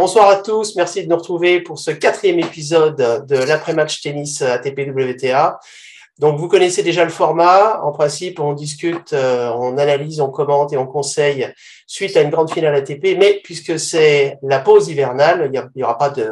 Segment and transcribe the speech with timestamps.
[0.00, 4.90] Bonsoir à tous, merci de nous retrouver pour ce quatrième épisode de l'après-match tennis ATP
[4.94, 5.58] WTA.
[6.20, 7.80] Donc vous connaissez déjà le format.
[7.82, 11.52] En principe, on discute, euh, on analyse, on commente et on conseille
[11.88, 13.16] suite à une grande finale ATP.
[13.18, 16.30] Mais puisque c'est la pause hivernale, il n'y aura pas de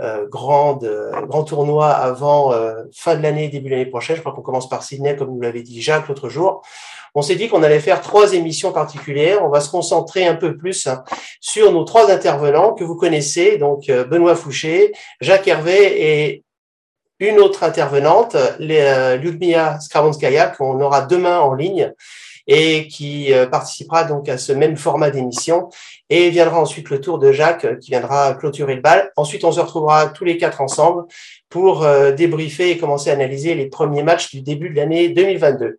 [0.00, 0.80] euh, grand,
[1.26, 4.16] grand tournoi avant euh, fin de l'année, début de l'année prochaine.
[4.16, 6.62] Je crois qu'on commence par Sydney, comme nous l'avait dit Jacques l'autre jour
[7.14, 9.44] on s'est dit qu'on allait faire trois émissions particulières.
[9.44, 10.88] On va se concentrer un peu plus
[11.40, 16.44] sur nos trois intervenants que vous connaissez, donc euh, Benoît Fouché, Jacques Hervé et
[17.20, 21.92] une autre intervenante, euh, Ludmila Skravonskaya, qu'on aura demain en ligne
[22.48, 25.68] et qui euh, participera donc à ce même format d'émission.
[26.10, 29.12] Et viendra ensuite le tour de Jacques qui viendra clôturer le bal.
[29.16, 31.04] Ensuite, on se retrouvera tous les quatre ensemble
[31.50, 35.78] pour débriefer et commencer à analyser les premiers matchs du début de l'année 2022.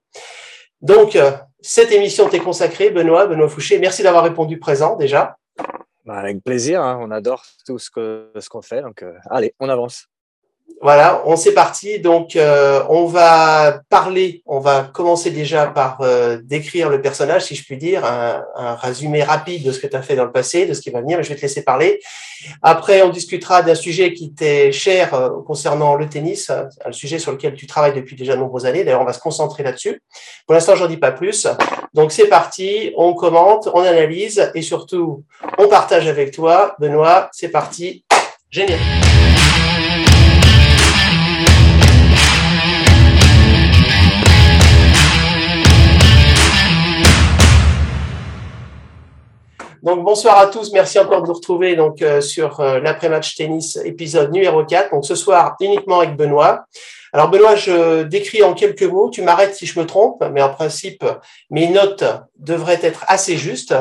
[0.82, 3.80] Donc, euh, cette émission t'est consacrée, Benoît, Benoît Fouché.
[3.80, 5.38] Merci d'avoir répondu présent déjà.
[6.06, 6.98] Bah, avec plaisir, hein.
[7.02, 8.81] on adore tout ce qu'on ce fait.
[8.81, 10.08] Donc, euh, allez, on avance.
[10.81, 11.99] Voilà, on s'est parti.
[11.99, 17.55] Donc, euh, on va parler, on va commencer déjà par euh, décrire le personnage, si
[17.55, 20.31] je puis dire, un, un résumé rapide de ce que tu as fait dans le
[20.31, 21.99] passé, de ce qui va venir, mais je vais te laisser parler.
[22.61, 27.33] Après, on discutera d'un sujet qui t'est cher euh, concernant le tennis, un sujet sur
[27.33, 28.86] lequel tu travailles depuis déjà de nombreuses années.
[28.86, 30.02] D'ailleurs, on va se concentrer là-dessus.
[30.47, 31.45] Pour l'instant, j'en dis pas plus.
[31.93, 35.25] Donc, c'est parti, on commente, on analyse et surtout,
[35.58, 36.75] on partage avec toi.
[36.80, 38.05] Benoît, c'est parti.
[38.49, 38.80] Génial.
[49.81, 53.77] Donc bonsoir à tous, merci encore de nous retrouver donc euh, sur euh, l'après-match tennis
[53.86, 54.91] épisode numéro 4.
[54.91, 56.66] Donc ce soir uniquement avec Benoît.
[57.13, 60.49] Alors Benoît, je décris en quelques mots, tu m'arrêtes si je me trompe, mais en
[60.49, 61.05] principe
[61.49, 62.03] mes notes
[62.38, 63.73] devraient être assez justes.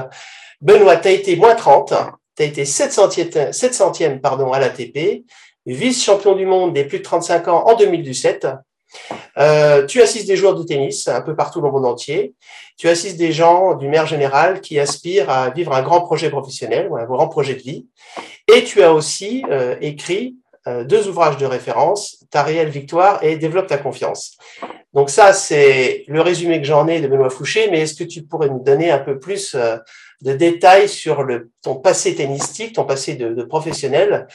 [0.60, 1.92] Benoît, tu as été moins 30,
[2.36, 5.24] tu as été 700e, 700e pardon, à l'ATP,
[5.66, 8.46] vice-champion du monde des plus de 35 ans en 2017.
[9.38, 12.34] Euh, tu assistes des joueurs de tennis un peu partout dans le monde entier.
[12.76, 16.88] Tu assistes des gens du maire général qui aspirent à vivre un grand projet professionnel
[16.90, 17.86] ou un grand projet de vie.
[18.52, 20.36] Et tu as aussi euh, écrit
[20.66, 24.36] euh, deux ouvrages de référence, Ta réelle victoire et Développe ta confiance.
[24.94, 28.22] Donc ça, c'est le résumé que j'en ai de Benoît Fouché, mais est-ce que tu
[28.22, 29.56] pourrais nous donner un peu plus
[30.20, 31.24] de détails sur
[31.62, 34.26] ton passé tennistique, ton passé de, professionnel.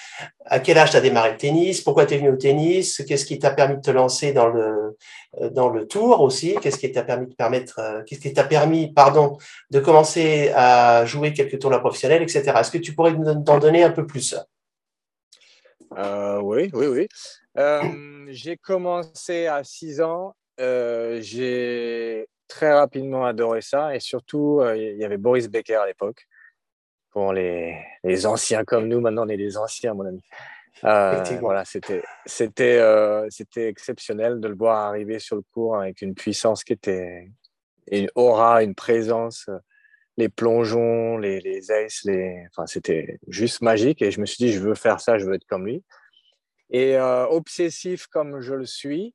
[0.45, 1.81] À quel âge tu as démarré le tennis?
[1.81, 3.03] Pourquoi tu es venu au tennis?
[3.07, 4.97] Qu'est-ce qui t'a permis de te lancer dans le,
[5.41, 6.55] euh, dans le tour aussi?
[6.61, 9.37] Qu'est-ce qui t'a permis de permettre, euh, qu'est-ce qui t'a permis, pardon,
[9.71, 12.53] de commencer à jouer quelques tournois professionnels, etc.
[12.59, 14.35] Est-ce que tu pourrais nous en donner un peu plus?
[15.97, 17.07] Euh, Oui, oui, oui.
[17.57, 20.33] Euh, j'ai commencé à 6 ans.
[20.57, 23.95] J'ai très rapidement adoré ça.
[23.95, 26.27] Et surtout, euh, il y avait Boris Becker à l'époque.
[27.09, 30.23] Pour les, les, anciens comme nous, maintenant on est des anciens, mon ami.
[30.83, 36.01] Euh, voilà, c'était c'était euh, c'était exceptionnel de le voir arriver sur le cours avec
[36.01, 37.29] une puissance qui était
[37.91, 39.47] une aura, une présence,
[40.17, 44.51] les plongeons, les les aces, les enfin c'était juste magique et je me suis dit
[44.51, 45.83] je veux faire ça, je veux être comme lui.
[46.71, 49.13] Et obsessif comme je le suis,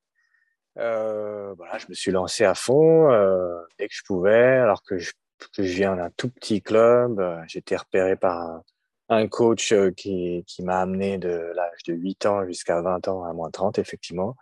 [0.79, 4.99] euh, voilà, je me suis lancé à fond euh, dès que je pouvais, alors que
[4.99, 5.13] je,
[5.57, 7.21] que je viens d'un tout petit club.
[7.21, 8.63] Euh, été repéré par un,
[9.09, 13.25] un coach euh, qui, qui m'a amené de l'âge de 8 ans jusqu'à 20 ans
[13.25, 14.37] à moins 30, effectivement.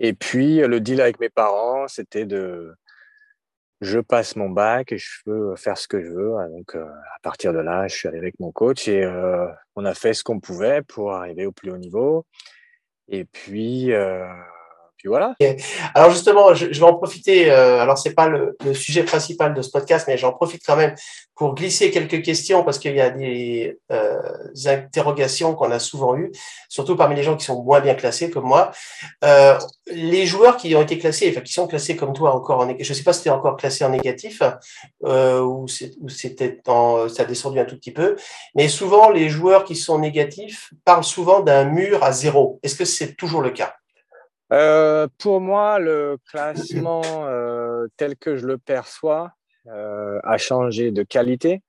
[0.00, 2.74] Et puis, le deal avec mes parents, c'était de
[3.80, 6.34] je passe mon bac et je peux faire ce que je veux.
[6.50, 9.46] Donc, euh, à partir de là, je suis allé avec mon coach et euh,
[9.76, 12.26] on a fait ce qu'on pouvait pour arriver au plus haut niveau.
[13.08, 14.26] Et puis, euh,
[15.94, 17.50] Alors justement, je, vais en profiter.
[17.50, 20.76] Euh, alors c'est pas le, le, sujet principal de ce podcast, mais j'en profite quand
[20.76, 20.94] même
[21.38, 24.20] pour glisser quelques questions parce qu'il y a des euh,
[24.66, 26.32] interrogations qu'on a souvent eues,
[26.68, 28.72] surtout parmi les gens qui sont moins bien classés comme moi.
[29.24, 32.74] Euh, les joueurs qui ont été classés, enfin qui sont classés comme toi encore en,
[32.78, 34.42] je sais pas si c'était encore classé en négatif
[35.04, 38.16] euh, ou c'était ça a descendu un tout petit peu,
[38.56, 42.58] mais souvent les joueurs qui sont négatifs parlent souvent d'un mur à zéro.
[42.64, 43.77] Est-ce que c'est toujours le cas?
[44.52, 49.32] Euh, pour moi, le classement euh, tel que je le perçois
[49.66, 51.62] euh, a changé de qualité.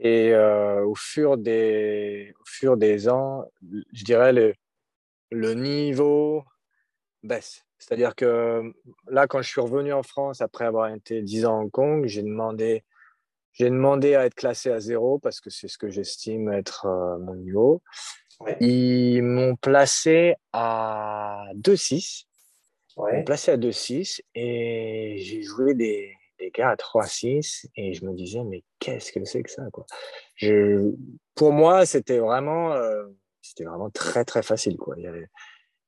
[0.00, 3.50] Et au, fur des, au fur des ans,
[3.92, 4.54] je dirais le,
[5.32, 6.44] le niveau
[7.24, 7.66] baisse.
[7.78, 8.72] C'est-à-dire que
[9.08, 12.06] là, quand je suis revenu en France après avoir été 10 ans à Hong Kong,
[12.06, 12.84] j'ai demandé,
[13.50, 16.86] j'ai demandé à être classé à zéro parce que c'est ce que j'estime être
[17.18, 17.82] mon niveau.
[18.40, 18.56] Ouais.
[18.60, 22.24] Ils m'ont placé à 2-6.
[22.96, 23.12] Ouais.
[23.12, 28.04] Ils m'ont placé à 2-6 et j'ai joué des, des gars à 3-6 et je
[28.04, 29.86] me disais, mais qu'est-ce que c'est que ça quoi?
[30.36, 30.92] Je,
[31.34, 33.06] Pour moi, c'était vraiment, euh,
[33.42, 34.76] c'était vraiment très très facile.
[34.76, 34.94] Quoi.
[34.98, 35.28] Il y avait,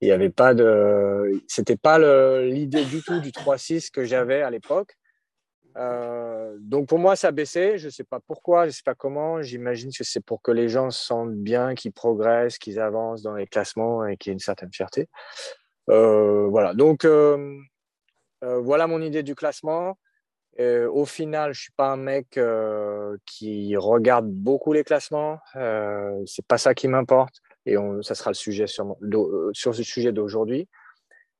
[0.01, 1.99] il y avait pas de, c'était pas
[2.43, 4.97] l'idée du tout du 3-6 que j'avais à l'époque.
[5.77, 7.79] Euh, donc pour moi, ça a baissé.
[7.79, 9.43] Je ne sais pas pourquoi, je ne sais pas comment.
[9.43, 13.35] J'imagine que c'est pour que les gens se sentent bien, qu'ils progressent, qu'ils avancent dans
[13.35, 15.09] les classements et qu'il y ait une certaine fierté.
[15.89, 16.75] Euh, voilà.
[16.75, 17.07] Donc
[18.43, 19.97] voilà mon idée du classement.
[20.59, 25.39] Euh, au final, je suis pas un mec euh, qui regarde beaucoup les classements.
[25.57, 27.37] Euh, c'est pas ça qui m'importe.
[27.67, 30.69] Et on, ça sera le sujet sur, euh, sur ce sujet d'aujourd'hui.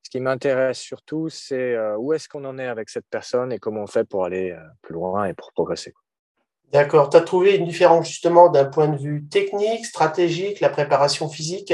[0.03, 3.81] Ce qui m'intéresse surtout, c'est où est-ce qu'on en est avec cette personne et comment
[3.83, 5.93] on fait pour aller plus loin et pour progresser.
[6.71, 7.09] D'accord.
[7.09, 11.73] Tu as trouvé une différence justement d'un point de vue technique, stratégique, la préparation physique?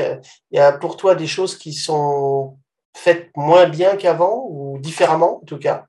[0.51, 2.57] Il y a pour toi des choses qui sont
[2.95, 5.85] faites moins bien qu'avant ou différemment en tout cas?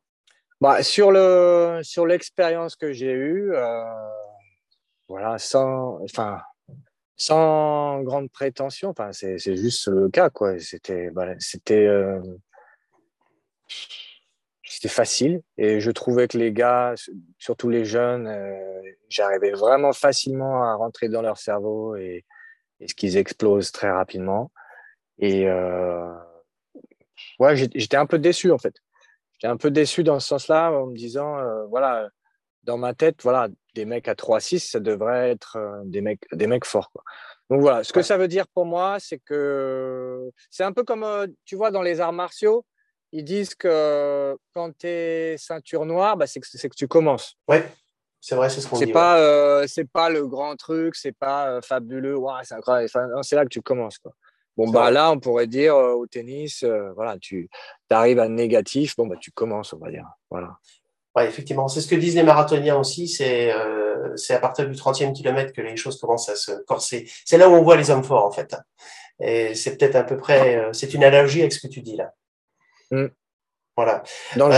[0.61, 3.85] Bah, sur le sur l'expérience que j'ai eue, euh,
[5.09, 6.41] voilà, sans enfin
[7.19, 10.59] sans grande prétention, enfin c'est juste le cas quoi.
[10.61, 12.21] C'était voilà, c'était euh,
[14.63, 16.95] c'était facile et je trouvais que les gars,
[17.39, 22.25] surtout les jeunes, euh, j'arrivais vraiment facilement à rentrer dans leur cerveau et,
[22.81, 24.53] et ce qu'ils explosent très rapidement.
[25.19, 26.15] Et euh,
[27.41, 28.75] ouais, j'étais un peu déçu en fait
[29.33, 31.37] j'étais un peu déçu dans ce sens-là en me disant,
[31.69, 32.11] voilà,
[32.69, 36.47] dans ma tête, voilà, des mecs à 3-6, ça devrait être euh, des, mecs, des
[36.47, 36.91] mecs forts.
[36.93, 37.03] Quoi.
[37.49, 41.03] Donc voilà, ce que ça veut dire pour moi, c'est que c'est un peu comme,
[41.03, 42.67] euh, tu vois, dans les arts martiaux,
[43.13, 47.37] ils disent que quand tu es ceinture noire, bah, c'est que, que tu commences.
[47.49, 47.67] Ouais.
[48.21, 48.93] C'est vrai, c'est ce qu'on dit.
[48.93, 52.91] Pas, c'est pas le grand truc, c'est pas fabuleux, ouais, c'est incroyable.
[53.23, 53.97] c'est là que tu commences.
[53.97, 54.13] Quoi.
[54.59, 56.65] Bon, bah, là, on pourrait dire au tennis,
[56.97, 57.49] voilà, tu
[57.89, 60.05] arrives à négatif, bon, bah, tu commences, on va dire.
[60.31, 60.59] Voilà.
[61.19, 65.13] Ouais, effectivement, c'est ce que disent les marathoniens aussi, c'est euh, à partir du 30e
[65.13, 67.11] kilomètre que les choses commencent à se corser.
[67.25, 68.55] C'est là où on voit les hommes forts, en fait.
[69.21, 72.13] Et c'est peut-être à peu près, c'est une analogie avec ce que tu dis là.
[72.93, 73.07] Mmh.
[73.77, 74.03] Voilà.
[74.37, 74.49] Dans,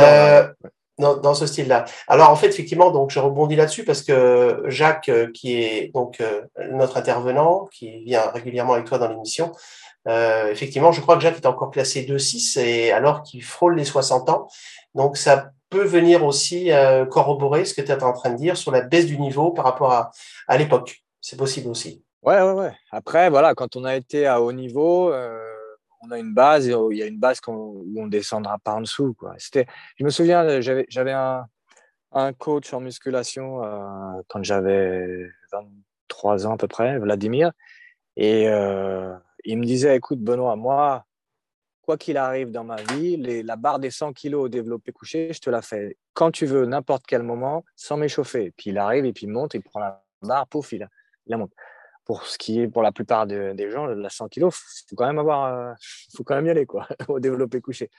[0.98, 1.86] dans, dans ce style-là.
[2.08, 6.22] Alors en fait, effectivement, donc je rebondis là-dessus parce que Jacques, qui est donc
[6.70, 9.52] notre intervenant, qui vient régulièrement avec toi dans l'émission,
[10.08, 13.84] euh, effectivement, je crois que Jacques est encore classé 2-6 et alors qu'il frôle les
[13.84, 14.48] 60 ans.
[14.94, 18.56] Donc, ça peut venir aussi euh, corroborer ce que tu es en train de dire
[18.56, 20.11] sur la baisse du niveau par rapport à,
[20.49, 21.02] à l'époque.
[21.20, 22.05] C'est possible aussi.
[22.22, 22.72] Ouais, ouais, ouais.
[22.90, 25.40] Après, voilà, quand on a été à haut niveau, euh,
[26.02, 28.81] on a une base et il y a une base où on descendra pas en
[28.81, 29.14] dessous.
[29.14, 29.34] Quoi.
[29.38, 31.46] Je me souviens, j'avais un,
[32.12, 37.52] un coach en musculation euh, quand j'avais 23 ans à peu près, Vladimir.
[38.17, 38.44] Et
[39.44, 41.06] il me disait, écoute Benoît, moi,
[41.90, 45.40] quoi qu'il arrive dans ma vie, la barre des 100 kilos au développé couché, je
[45.40, 48.52] te la fais quand tu veux, n'importe quel moment, sans m'échauffer.
[48.56, 50.88] Puis il arrive et puis il monte, il prend la barre, pouf, il,
[51.26, 51.50] la monte.
[52.04, 55.08] Pour ce qui est pour la plupart des gens, la 100 kilos, il faut quand
[55.08, 55.72] même avoir, euh,
[56.14, 57.90] faut quand même y aller quoi, au développé couché.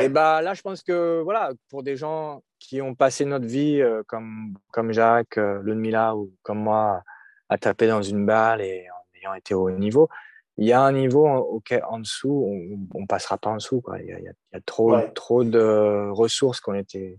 [0.00, 3.80] Et bah là, je pense que voilà, pour des gens qui ont passé notre vie
[3.80, 7.04] euh, comme comme Jacques, euh, Ludmilla ou comme moi,
[7.48, 10.08] à taper dans une balle et en ayant été au haut niveau,
[10.58, 13.80] il y a un niveau auquel, en dessous, on ne passera pas en dessous.
[13.80, 14.00] Quoi.
[14.00, 17.18] Il, y a, il, y a, trop, trop de ressources qui ont été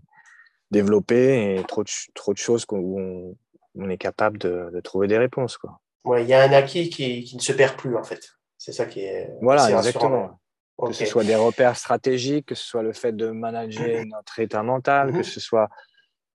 [0.70, 3.36] développées et trop de, trop de choses où on,
[3.76, 5.56] on est capable de, de, trouver des réponses.
[5.56, 5.80] Quoi.
[6.04, 8.20] Ouais, il y a un acquis qui, qui ne se perd plus, en fait.
[8.58, 9.30] C'est ça qui est.
[9.40, 10.38] Voilà, exactement.
[10.78, 14.62] Que ce soit des repères stratégiques, que ce soit le fait de manager notre état
[14.62, 15.22] mental, que mhm.
[15.22, 15.70] ce soit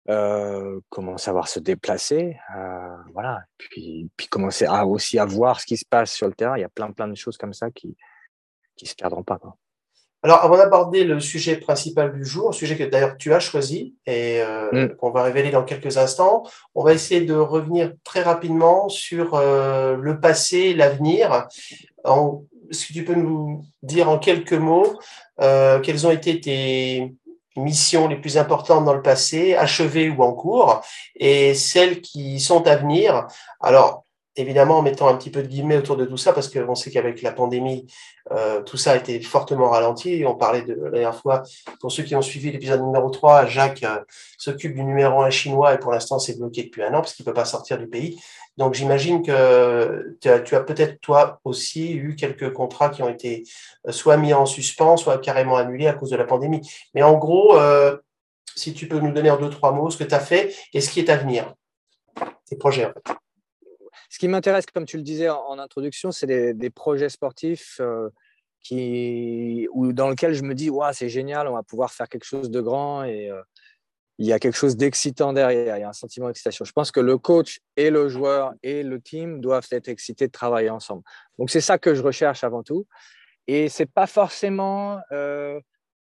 [0.09, 3.39] euh, comment savoir se déplacer, euh, voilà.
[3.57, 6.57] Puis, puis commencer à aussi à voir ce qui se passe sur le terrain.
[6.57, 7.95] Il y a plein plein de choses comme ça qui
[8.75, 9.37] qui se perdront pas.
[9.37, 9.55] Quoi.
[10.21, 14.41] Alors, avant d'aborder le sujet principal du jour, sujet que d'ailleurs tu as choisi et
[14.41, 14.95] euh, mm.
[14.95, 16.43] qu'on va révéler dans quelques instants,
[16.75, 21.47] on va essayer de revenir très rapidement sur le passé, l'avenir.
[22.05, 24.99] Est-ce que tu peux nous dire en quelques mots
[25.39, 27.13] quels ont été tes
[27.55, 30.81] missions les plus importantes dans le passé, achevées ou en cours,
[31.15, 33.27] et celles qui sont à venir.
[33.61, 34.05] Alors,
[34.35, 36.91] évidemment, en mettant un petit peu de guillemets autour de tout ça, parce qu'on sait
[36.91, 37.87] qu'avec la pandémie,
[38.31, 40.23] euh, tout ça a été fortement ralenti.
[40.25, 41.43] On parlait de la dernière fois,
[41.79, 43.99] pour ceux qui ont suivi l'épisode numéro 3, Jacques euh,
[44.37, 47.25] s'occupe du numéro 1 chinois et pour l'instant, c'est bloqué depuis un an parce qu'il
[47.25, 48.19] peut pas sortir du pays.
[48.57, 53.09] Donc, j'imagine que tu as, tu as peut-être toi aussi eu quelques contrats qui ont
[53.09, 53.43] été
[53.87, 56.61] euh, soit mis en suspens, soit carrément annulés à cause de la pandémie.
[56.93, 57.97] Mais en gros, euh,
[58.55, 60.81] si tu peux nous donner en deux, trois mots ce que tu as fait et
[60.81, 61.53] ce qui est à venir,
[62.45, 63.22] tes projets en fait.
[64.13, 68.09] Ce qui m'intéresse, comme tu le disais en, introduction, c'est des, projets sportifs euh,
[68.59, 72.23] qui, ou dans lesquels je me dis, ouais, c'est génial, on va pouvoir faire quelque
[72.23, 73.31] chose de grand et,
[74.19, 76.63] il y a quelque chose d'excitant derrière, il y a un sentiment d'excitation.
[76.63, 80.31] Je pense que le coach et le joueur et le team doivent être excités de
[80.31, 81.01] travailler ensemble.
[81.39, 82.85] Donc c'est ça que je recherche avant tout.
[83.47, 85.59] Et c'est pas forcément euh,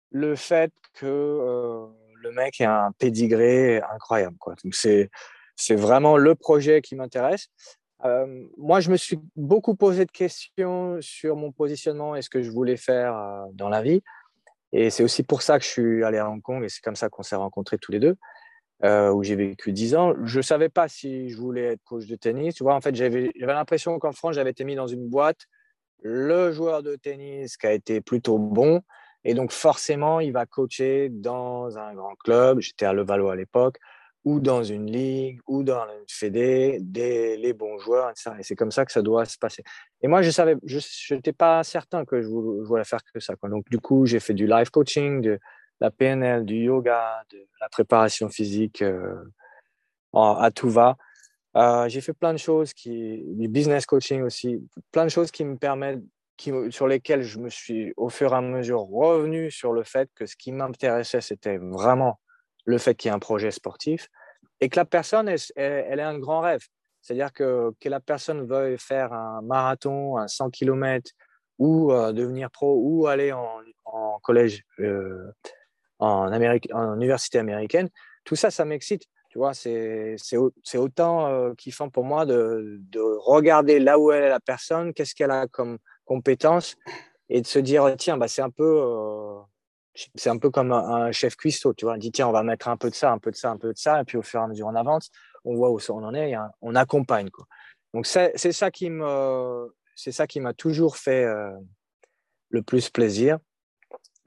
[0.09, 1.85] le fait que euh,
[2.15, 4.37] le mec ait un pédigré incroyable.
[4.39, 4.55] Quoi.
[4.63, 5.11] Donc c'est
[5.55, 7.49] c'est vraiment le projet qui m'intéresse.
[8.05, 12.41] Euh, moi, je me suis beaucoup posé de questions sur mon positionnement et ce que
[12.41, 14.01] je voulais faire euh, dans la vie.
[14.71, 16.95] Et c'est aussi pour ça que je suis allé à Hong Kong et c'est comme
[16.95, 18.15] ça qu'on s'est rencontrés tous les deux,
[18.83, 20.13] euh, où j'ai vécu dix ans.
[20.23, 22.55] Je ne savais pas si je voulais être coach de tennis.
[22.55, 25.41] Tu vois, en fait, j'avais l'impression qu'en France, j'avais été mis dans une boîte.
[26.01, 28.81] Le joueur de tennis qui a été plutôt bon.
[29.23, 32.59] Et donc, forcément, il va coacher dans un grand club.
[32.59, 33.77] J'étais à Levallois à l'époque
[34.25, 38.31] ou dans une ligue, ou dans une fédé, des, les bons joueurs, etc.
[38.39, 39.63] Et c'est comme ça que ça doit se passer.
[40.01, 43.35] Et moi, je savais, je n'étais pas certain que je voulais faire que ça.
[43.35, 43.49] Quoi.
[43.49, 45.39] Donc, du coup, j'ai fait du live coaching, de
[45.81, 49.15] la PNL, du yoga, de la préparation physique euh,
[50.13, 50.95] à tout va.
[51.55, 55.43] Euh, j'ai fait plein de choses, qui, du business coaching aussi, plein de choses qui
[55.43, 56.01] me permettent,
[56.37, 60.09] qui, sur lesquelles je me suis au fur et à mesure revenu sur le fait
[60.15, 62.19] que ce qui m'intéressait, c'était vraiment
[62.65, 64.09] le fait qu'il y ait un projet sportif
[64.61, 66.61] et que la personne, elle, ait un grand rêve.
[67.01, 71.11] C'est-à-dire que, que la personne veuille faire un marathon, un 100 km,
[71.59, 75.31] ou euh, devenir pro, ou aller en, en collège, euh,
[75.99, 77.89] en, Amérique, en université américaine,
[78.23, 79.03] tout ça, ça m'excite.
[79.29, 80.15] Tu vois, c'est
[80.75, 85.15] autant euh, kiffant pour moi de, de, regarder là où elle est la personne, qu'est-ce
[85.15, 86.75] qu'elle a comme compétence,
[87.29, 89.39] et de se dire, tiens, bah, c'est un peu euh,
[90.15, 91.95] c'est un peu comme un, chef cuistot, tu vois.
[91.95, 93.57] On dit, tiens, on va mettre un peu de ça, un peu de ça, un
[93.57, 95.09] peu de ça, et puis au fur et à mesure, on avance,
[95.45, 97.45] on voit où on en est, on accompagne, quoi.
[97.93, 101.51] Donc, c'est ça qui me, c'est ça qui m'a toujours fait euh,
[102.49, 103.37] le plus plaisir.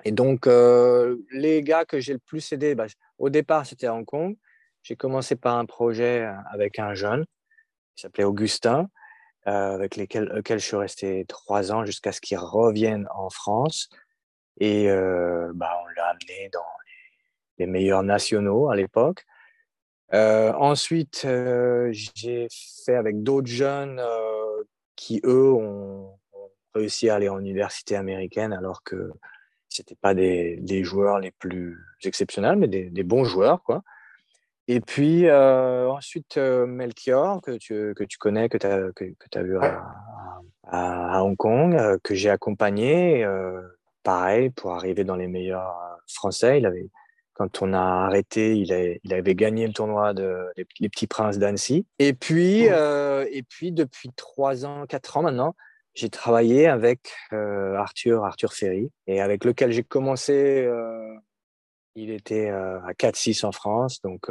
[0.05, 2.87] Et donc, euh, les gars que j'ai le plus aidé, bah,
[3.19, 4.37] au départ, c'était à Hong Kong.
[4.85, 7.25] J'ai commencé par un projet euh, avec un jeune
[7.97, 8.89] qui s'appelait Augustin,
[9.45, 13.89] avec lequel je suis resté trois ans jusqu'à ce qu'il revienne en France.
[14.59, 16.61] Et euh, bah, on l'a amené dans
[17.59, 19.25] les, meilleurs nationaux à l'époque.
[20.15, 22.49] Euh, ensuite, euh, j'ai
[22.85, 24.01] fait avec d'autres jeunes
[24.95, 26.19] qui, eux, ont,
[26.75, 29.11] réussi à aller en université américaine alors que
[29.71, 33.83] c'était pas des, joueurs les plus exceptionnels, mais des, bons joueurs, quoi.
[34.69, 39.43] Et puis ensuite, Melchior, que tu, que tu connais, que tu as, que, que as
[39.43, 39.59] vu
[40.65, 43.25] à Hong Kong, que j'ai accompagné
[44.07, 46.59] pareil, pour arriver dans les meilleurs euh, français.
[46.59, 46.89] Il avait,
[47.35, 51.87] quand on a arrêté, il, il avait gagné le tournoi de les, Petits Princes d'Annecy.
[51.99, 55.57] Et puis, euh, et puis depuis trois ans, quatre ans maintenant,
[55.95, 60.71] j'ai travaillé avec euh, Arthur, Arthur Ferry, et avec lequel j'ai commencé.
[61.97, 64.31] il était à 4-6 en France, donc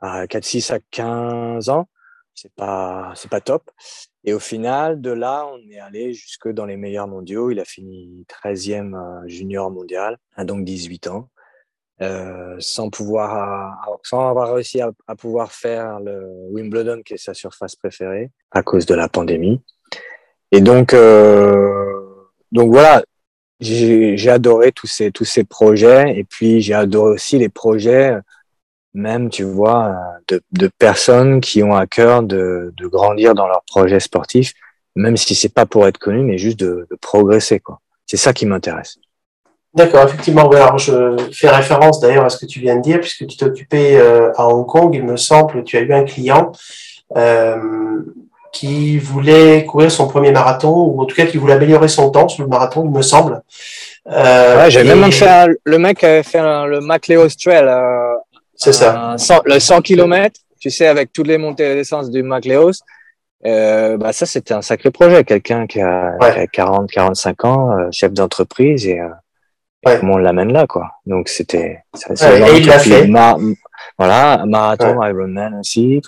[0.00, 1.88] à 4-6 à 15 ans
[2.34, 3.70] c'est pas c'est pas top.
[4.24, 7.50] Et au final, de là, on est allé jusque dans les meilleurs mondiaux.
[7.50, 11.30] Il a fini 13e euh, junior mondial, à donc 18 ans,
[12.02, 17.76] euh, sans pouvoir sans avoir réussi à, pouvoir faire le Wimbledon, qui est sa surface
[17.76, 19.60] préférée, à cause de la pandémie.
[20.52, 22.00] Et donc euh,
[22.52, 23.02] donc voilà,
[23.60, 26.18] j'ai adoré tous ces tous ces projets.
[26.18, 28.18] Et puis j'ai adoré aussi les projets
[28.94, 29.94] même, tu vois,
[30.28, 34.54] de, de, personnes qui ont à cœur de, de, grandir dans leur projet sportif,
[34.96, 37.78] même si c'est pas pour être connu, mais juste de, de progresser, quoi.
[38.06, 38.98] C'est ça qui m'intéresse.
[39.72, 40.50] D'accord, effectivement.
[40.50, 43.44] Alors, je fais référence d'ailleurs à ce que tu viens de dire, puisque tu t'es
[43.44, 46.50] occupé euh, à Hong Kong, il me semble, tu as eu un client
[47.16, 48.02] euh,
[48.52, 52.26] qui voulait courir son premier marathon, ou en tout cas qui voulait améliorer son temps
[52.26, 53.42] sur le marathon, il me semble.
[54.08, 58.14] Euh, ouais, j'avais même fait le mec avait fait le MacLeod Trail euh,
[58.60, 59.16] c'est ça.
[59.46, 62.74] le 100 km, tu sais, avec toutes les montées et descentes du McLeod,
[63.46, 65.24] euh, bah ça, c'était un sacré projet.
[65.24, 66.16] Quelqu'un qui a,
[66.52, 69.08] 40, 45 ans, euh, chef d'entreprise, et, euh,
[69.98, 70.90] comment on l'amène là, quoi.
[71.06, 71.82] Donc, c'était.
[71.94, 73.08] et il l'a fait.
[73.98, 76.02] voilà, marathon, Ironman aussi.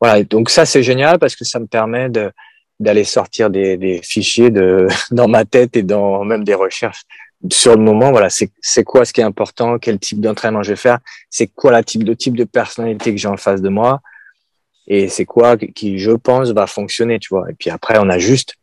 [0.00, 0.24] Voilà.
[0.24, 2.32] Donc, ça, c'est génial parce que ça me permet de
[2.80, 7.02] d'aller sortir des, des fichiers de dans ma tête et dans même des recherches
[7.50, 10.76] sur le moment, voilà, c'est quoi ce qui est important, quel type d'entraînement je vais
[10.76, 10.98] faire,
[11.30, 14.00] c'est quoi la type de type de personnalité que j'ai en face de moi,
[14.86, 17.50] et c'est quoi qui, je pense, va fonctionner, tu vois.
[17.50, 18.54] Et puis après, on ajuste.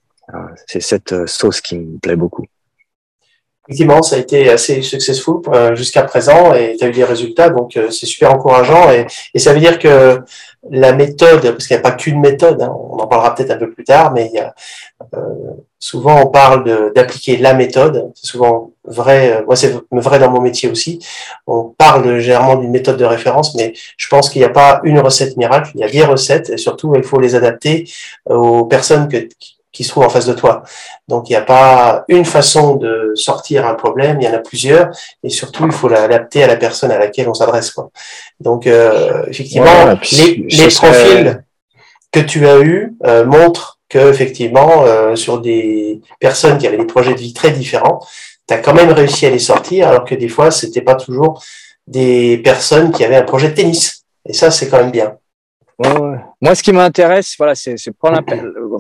[0.68, 2.46] C'est cette euh, sauce qui me plaît beaucoup.
[3.70, 7.52] Effectivement, ça a été assez successful euh, jusqu'à présent et tu as eu des résultats,
[7.52, 8.90] donc euh, c'est super encourageant.
[8.92, 10.22] Et, et, ça veut dire que
[10.72, 13.58] la méthode, parce qu'il n'y a pas qu'une méthode, hein, on en parlera peut-être un
[13.58, 14.56] peu plus tard, mais il y a,
[15.78, 18.12] souvent on parle d'appliquer la méthode.
[18.16, 19.44] C'est souvent vrai.
[19.46, 20.98] Moi, c'est vrai dans mon métier aussi.
[21.46, 25.00] On parle généralement d'une méthode de référence, mais je pense qu'il n'y a pas une
[25.00, 25.70] recette miracle.
[25.76, 27.88] Il y a des recettes et surtout, il faut les adapter
[28.26, 29.30] aux personnes que,
[29.78, 30.64] se trouvent en face de toi.
[31.08, 34.40] Donc, il n'y a pas une façon de sortir un problème, il y en a
[34.40, 34.90] plusieurs,
[35.24, 37.74] et surtout, il faut l'adapter à la personne à laquelle on s'adresse.
[38.40, 41.44] Donc, euh, effectivement, les, les profils
[42.12, 46.86] que tu as eus euh, montrent que, effectivement, euh, sur des personnes qui avaient des
[46.86, 48.00] projets de vie très différents,
[48.48, 51.44] tu as quand même réussi à les sortir, alors que des fois, c'était pas toujours
[51.88, 54.06] des personnes qui avaient un projet de tennis.
[54.28, 55.18] Et ça, c'est quand même bien.
[56.42, 58.22] Moi, ce qui m'intéresse, voilà, c'est prendre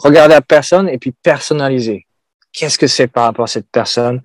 [0.04, 2.06] regarder la personne et puis personnaliser.
[2.54, 4.22] Qu'est-ce que c'est par rapport à cette personne?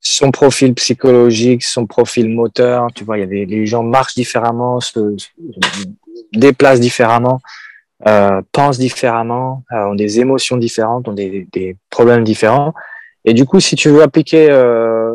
[0.00, 2.88] Son profil psychologique, son profil moteur.
[2.94, 5.14] Tu vois, il y a des les gens marchent différemment, se,
[6.32, 7.40] déplacent différemment,
[8.08, 12.72] euh, pensent différemment, euh, ont des émotions différentes, ont des, des, problèmes différents.
[13.24, 15.14] Et du coup, si tu veux appliquer euh,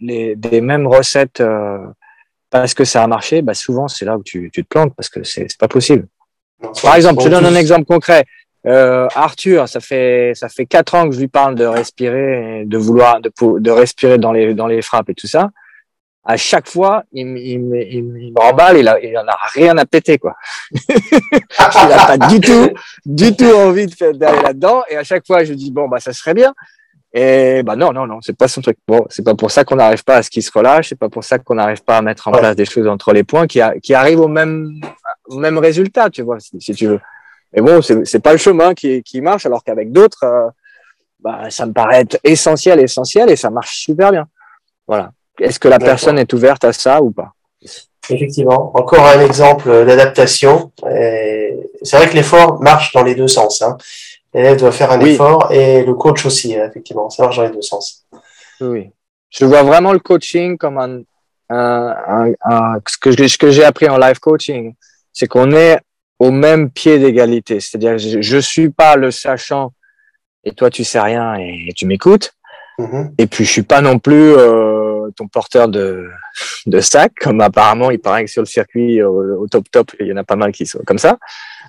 [0.00, 1.78] les, des mêmes recettes euh,
[2.50, 5.08] parce que ça a marché, bah souvent c'est là où tu, tu te plantes parce
[5.08, 6.06] que c'est pas possible.
[6.82, 8.24] Par exemple, je te donne un exemple concret.
[8.66, 12.64] Euh, Arthur, ça fait ça fait quatre ans que je lui parle de respirer, et
[12.64, 15.50] de vouloir de, de respirer dans les dans les frappes et tout ça.
[16.24, 19.78] À chaque fois, il, il, il, il me remballe, il, a, il en a rien
[19.78, 20.34] à péter quoi.
[20.72, 22.68] il a pas du tout,
[23.06, 24.82] du tout envie d'aller là-dedans.
[24.90, 26.52] Et à chaque fois, je dis bon bah ça serait bien.
[27.14, 28.76] Et bah non non non, c'est pas son truc.
[28.86, 31.08] Bon, c'est pas pour ça qu'on n'arrive pas à ce qu'il se relâche, c'est pas
[31.08, 33.62] pour ça qu'on n'arrive pas à mettre en place des choses entre les points qui,
[33.62, 34.78] a, qui arrivent au même
[35.30, 37.00] même résultat, tu vois, si, tu veux.
[37.52, 40.48] Mais bon, c'est pas le chemin qui, qui marche, alors qu'avec d'autres, euh,
[41.20, 44.26] bah, ça me paraît être essentiel, essentiel, et ça marche super bien.
[44.86, 45.12] Voilà.
[45.40, 47.32] Est-ce que la personne est ouverte à ça ou pas?
[48.10, 48.72] Effectivement.
[48.74, 50.72] Encore un exemple d'adaptation.
[50.82, 53.62] C'est vrai que l'effort marche dans les deux sens.
[53.62, 53.76] Hein.
[54.34, 57.08] L'élève doit faire un effort et le coach aussi, effectivement.
[57.10, 58.06] Ça marche dans les deux sens.
[58.60, 58.90] Oui.
[59.30, 61.02] Je vois vraiment le coaching comme un,
[61.50, 64.74] un, un, ce que j'ai appris en live coaching
[65.12, 65.78] c'est qu'on est
[66.18, 67.60] au même pied d'égalité.
[67.60, 69.72] C'est-à-dire, je, ne suis pas le sachant
[70.44, 72.32] et toi tu sais rien et tu m'écoutes.
[72.78, 73.14] Mm-hmm.
[73.18, 76.08] Et puis je suis pas non plus euh, ton porteur de,
[76.66, 80.12] de sac, comme apparemment il paraît que sur le circuit au, top top il y
[80.12, 81.18] en a pas mal qui sont comme ça.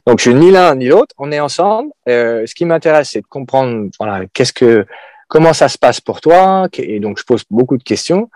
[0.06, 1.14] Donc je suis ni l'un ni l'autre.
[1.18, 1.92] On est ensemble.
[2.08, 4.86] Euh, ce qui m'intéresse c'est de comprendre voilà qu'est-ce que
[5.28, 6.68] comment ça se passe pour toi?
[6.78, 8.30] Et donc je pose beaucoup de questions.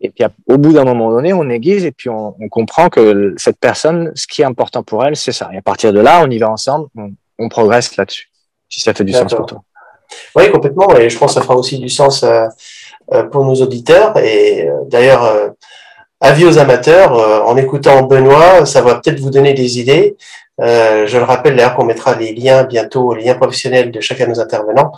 [0.00, 3.34] Et puis au bout d'un moment donné, on aiguise et puis on, on, comprend que
[3.38, 5.48] cette personne, ce qui est important pour elle, c'est ça.
[5.52, 8.30] Et à partir de là, on y va ensemble, on, on progresse là-dessus.
[8.68, 9.62] Si ça fait du sens pour toi.
[10.34, 10.88] Oui, complètement.
[10.96, 12.46] Et je pense que ça fera aussi du sens euh,
[13.12, 14.16] euh pour nos auditeurs.
[14.18, 15.48] Et euh, d'ailleurs, euh,
[16.20, 17.12] avis aux amateurs,
[17.46, 20.16] en écoutant Benoît, ça va peut-être vous donner des idées.
[20.58, 24.30] Je le rappelle d'ailleurs qu'on mettra les liens bientôt, les liens professionnels de chacun de
[24.30, 24.92] nos intervenants.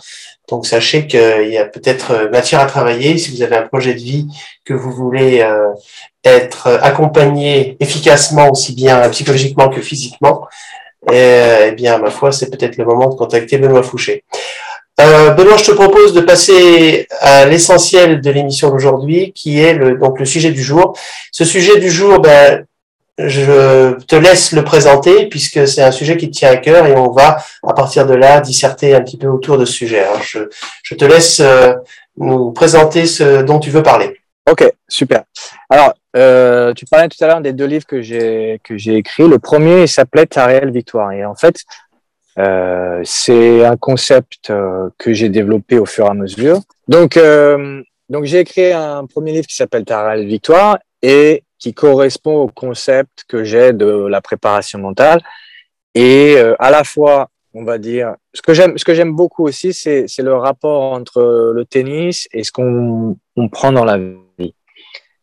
[0.49, 3.93] Donc sachez qu'il y a peut-être euh, matière à travailler si vous avez un projet
[3.93, 4.27] de vie
[4.65, 5.69] que vous voulez euh,
[6.23, 10.47] être accompagné efficacement aussi bien psychologiquement que physiquement.
[11.11, 14.25] Eh bien, ma foi, c'est peut-être le moment de contacter Benoît Fouché.
[14.99, 19.97] Euh, Benoît, je te propose de passer à l'essentiel de l'émission d'aujourd'hui, qui est le,
[19.97, 20.97] donc le sujet du jour.
[21.31, 22.65] Ce sujet du jour, ben,
[23.27, 26.95] je te laisse le présenter puisque c'est un sujet qui te tient à cœur et
[26.95, 30.05] on va à partir de là disserter un petit peu autour de ce sujet.
[30.23, 31.73] Je, te laisse euh,
[32.15, 34.17] nous présenter ce dont tu veux parler.
[34.49, 35.23] Ok, super.
[35.69, 39.27] Alors, euh, tu parlais tout à l'heure des deux livres que j'ai que j'ai écrits.
[39.27, 41.63] Le premier s'appelait Ta réelle victoire et en fait
[42.37, 44.51] euh, c'est un concept
[44.97, 46.61] que j'ai développé au fur et à mesure.
[46.87, 47.19] Donc
[48.09, 52.47] donc j'ai écrit un premier livre qui s'appelle Ta réelle victoire et qui correspond au
[52.47, 55.21] concept que j'ai de la préparation mentale.
[55.93, 59.45] Et euh, à la fois, on va dire, ce que j'aime, ce que j'aime beaucoup
[59.45, 63.97] aussi, c'est, c'est le rapport entre le tennis et ce qu'on on prend dans la
[63.97, 64.55] vie.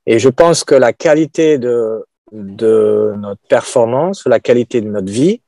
[0.07, 5.41] Et je pense que la qualité de, de notre performance, la qualité de notre vie,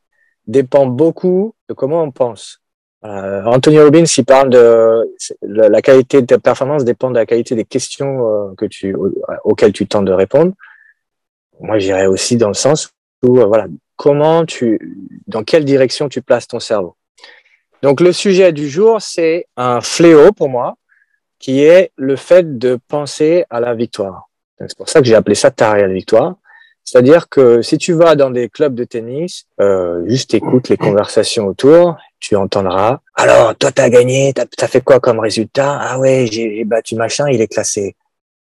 [0.46, 2.61] dépend beaucoup de comment on pense.
[3.05, 5.05] Euh, Anthony Robbins, il parle de
[5.42, 8.96] la qualité de ta performance dépend de la qualité des questions euh, que tu,
[9.44, 10.53] auxquelles tu tentes de répondre
[11.61, 12.90] moi j'irais aussi dans le sens
[13.23, 13.66] où euh, voilà
[13.97, 16.97] comment tu dans quelle direction tu places ton cerveau.
[17.83, 20.77] Donc le sujet du jour c'est un fléau pour moi
[21.38, 24.29] qui est le fait de penser à la victoire.
[24.59, 26.35] C'est pour ça que j'ai appelé ça ta réelle victoire.
[26.90, 31.47] C'est-à-dire que si tu vas dans des clubs de tennis, euh, juste écoute les conversations
[31.47, 33.01] autour, tu entendras.
[33.14, 35.79] Alors, toi, t'as gagné, t'as as fait quoi comme résultat?
[35.79, 37.94] Ah ouais, j'ai battu machin, il est classé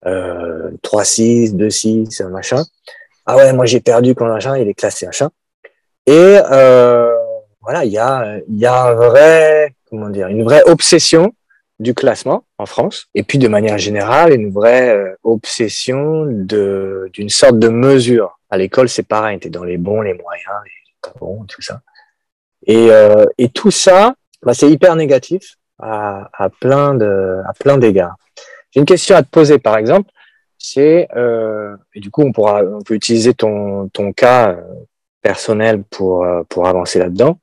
[0.06, 2.63] euh, 3-6, 2-6, machin.
[3.27, 5.29] Ah ouais, moi j'ai perdu quand machin, il est classé machin.
[6.05, 7.13] Et euh,
[7.61, 11.33] voilà, il y a, il y a un vrai, comment dire, une vraie obsession
[11.79, 17.29] du classement en France, et puis de manière générale, une vraie euh, obsession de d'une
[17.29, 18.39] sorte de mesure.
[18.49, 21.61] À l'école, c'est pareil, tu es dans les bons, les moyens, les pas bons, tout
[21.61, 21.81] ça.
[22.65, 27.77] Et, euh, et tout ça, bah, c'est hyper négatif à, à, plein de à plein
[27.77, 28.15] d'égards.
[28.71, 30.09] J'ai une question à te poser, par exemple,
[30.58, 34.62] c'est euh, et du coup on pourra on peut utiliser ton ton cas euh,
[35.22, 37.39] personnel pour pour avancer là-dedans.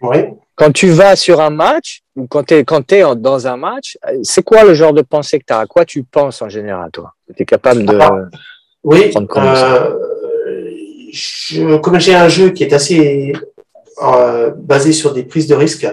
[0.00, 0.18] Oui
[0.56, 3.98] quand tu vas sur un match ou quand tu es, quand es dans un match,
[4.22, 6.90] c'est quoi le genre de pensée que tu as À quoi tu penses en général,
[6.90, 7.12] toi?
[7.36, 8.10] Tu es capable de ah,
[8.82, 9.98] oui, euh,
[11.12, 13.34] je, Comme j'ai un jeu qui est assez
[14.02, 15.86] euh, basé sur des prises de risque,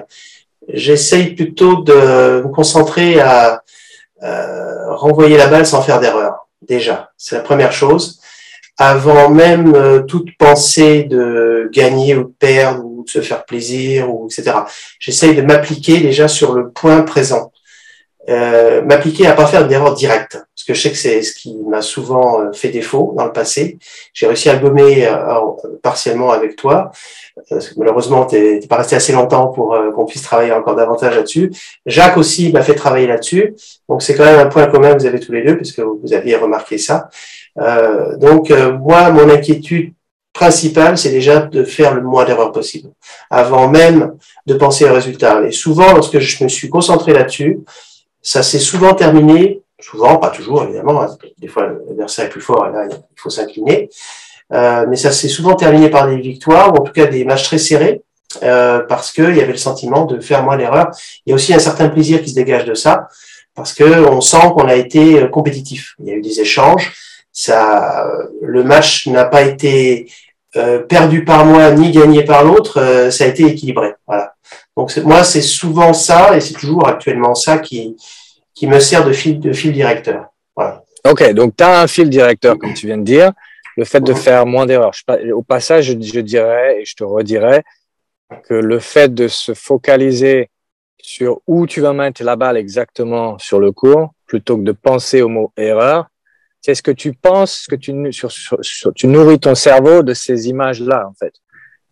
[0.69, 3.63] j'essaye plutôt de me concentrer à
[4.23, 6.42] euh, renvoyer la balle sans faire d'erreur.
[6.67, 8.19] Déjà, c'est la première chose.
[8.77, 14.27] Avant même euh, toute pensée de gagner ou de perdre de se faire plaisir, ou
[14.27, 14.57] etc.
[14.99, 17.51] J'essaye de m'appliquer déjà sur le point présent.
[18.29, 21.57] Euh, m'appliquer à pas faire d'erreur directe, parce que je sais que c'est ce qui
[21.67, 23.77] m'a souvent euh, fait défaut dans le passé.
[24.13, 25.39] J'ai réussi à gommer euh,
[25.81, 26.91] partiellement avec toi.
[27.49, 31.15] Parce que malheureusement, tu n'es pas resté assez longtemps pour qu'on puisse travailler encore davantage
[31.15, 31.51] là-dessus.
[31.85, 33.55] Jacques aussi m'a fait travailler là-dessus.
[33.89, 36.13] Donc c'est quand même un point commun que vous avez tous les deux, puisque vous
[36.13, 37.09] aviez remarqué ça.
[38.17, 39.93] donc moi, mon inquiétude
[40.33, 42.89] principal, c'est déjà de faire le moins d'erreurs possible,
[43.29, 44.17] avant même
[44.47, 45.43] de penser au résultat.
[45.43, 47.59] Et souvent, lorsque je me suis concentré là-dessus,
[48.21, 52.67] ça s'est souvent terminé, souvent, pas toujours évidemment, hein, des fois l'adversaire est plus fort
[52.67, 53.89] et là il faut s'incliner,
[54.53, 57.43] euh, mais ça s'est souvent terminé par des victoires, ou en tout cas des matchs
[57.43, 58.01] très serrés,
[58.41, 60.91] euh, parce qu'il y avait le sentiment de faire moins d'erreurs.
[61.25, 63.07] Il y a aussi un certain plaisir qui se dégage de ça,
[63.55, 65.95] parce que on sent qu'on a été euh, compétitif.
[65.99, 66.93] Il y a eu des échanges,
[67.31, 68.07] ça,
[68.41, 70.07] le match n'a pas été
[70.55, 73.95] euh, perdu par moi ni gagné par l'autre, ça a été équilibré.
[74.07, 74.35] Voilà.
[74.77, 77.95] Donc moi, c'est souvent ça, et c'est toujours actuellement ça qui,
[78.53, 80.25] qui me sert de fil, de fil directeur.
[80.55, 80.83] Voilà.
[81.09, 83.31] Ok, donc tu as un fil directeur, comme tu viens de dire,
[83.77, 84.93] le fait de faire moins d'erreurs.
[85.33, 87.63] Au passage, je, je dirais, et je te redirais,
[88.45, 90.49] que le fait de se focaliser
[90.99, 95.21] sur où tu vas mettre la balle exactement sur le cours, plutôt que de penser
[95.21, 96.07] au mot erreur,
[96.61, 100.47] c'est ce que tu penses, ce que tu, sur, tu nourris ton cerveau de ces
[100.47, 101.33] images-là, en fait.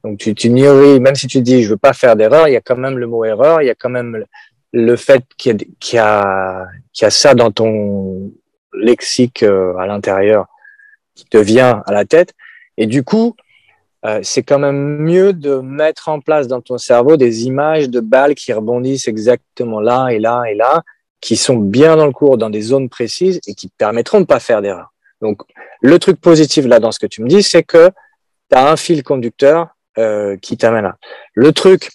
[0.04, 2.56] Donc, tu, tu nourris, même si tu dis, je veux pas faire d'erreur, il y
[2.56, 4.24] a quand même le mot erreur, il y a quand même
[4.72, 5.58] le fait qu'il
[5.94, 6.66] y, a,
[7.02, 8.32] y a ça dans ton
[8.74, 10.48] lexique euh, à l'intérieur
[11.16, 12.34] qui te vient à la tête.
[12.78, 13.36] Et du coup,
[14.06, 18.00] euh, c'est quand même mieux de mettre en place dans ton cerveau des images de
[18.00, 20.84] balles qui rebondissent exactement là et là et là,
[21.20, 24.40] qui sont bien dans le cours, dans des zones précises et qui permettront de pas
[24.40, 24.92] faire d'erreur.
[25.22, 25.42] Donc,
[25.82, 27.92] le truc positif là dans ce que tu me dis, c'est que
[28.50, 30.98] tu as un fil conducteur euh, qui t'amène là.
[31.36, 31.92] Le truc,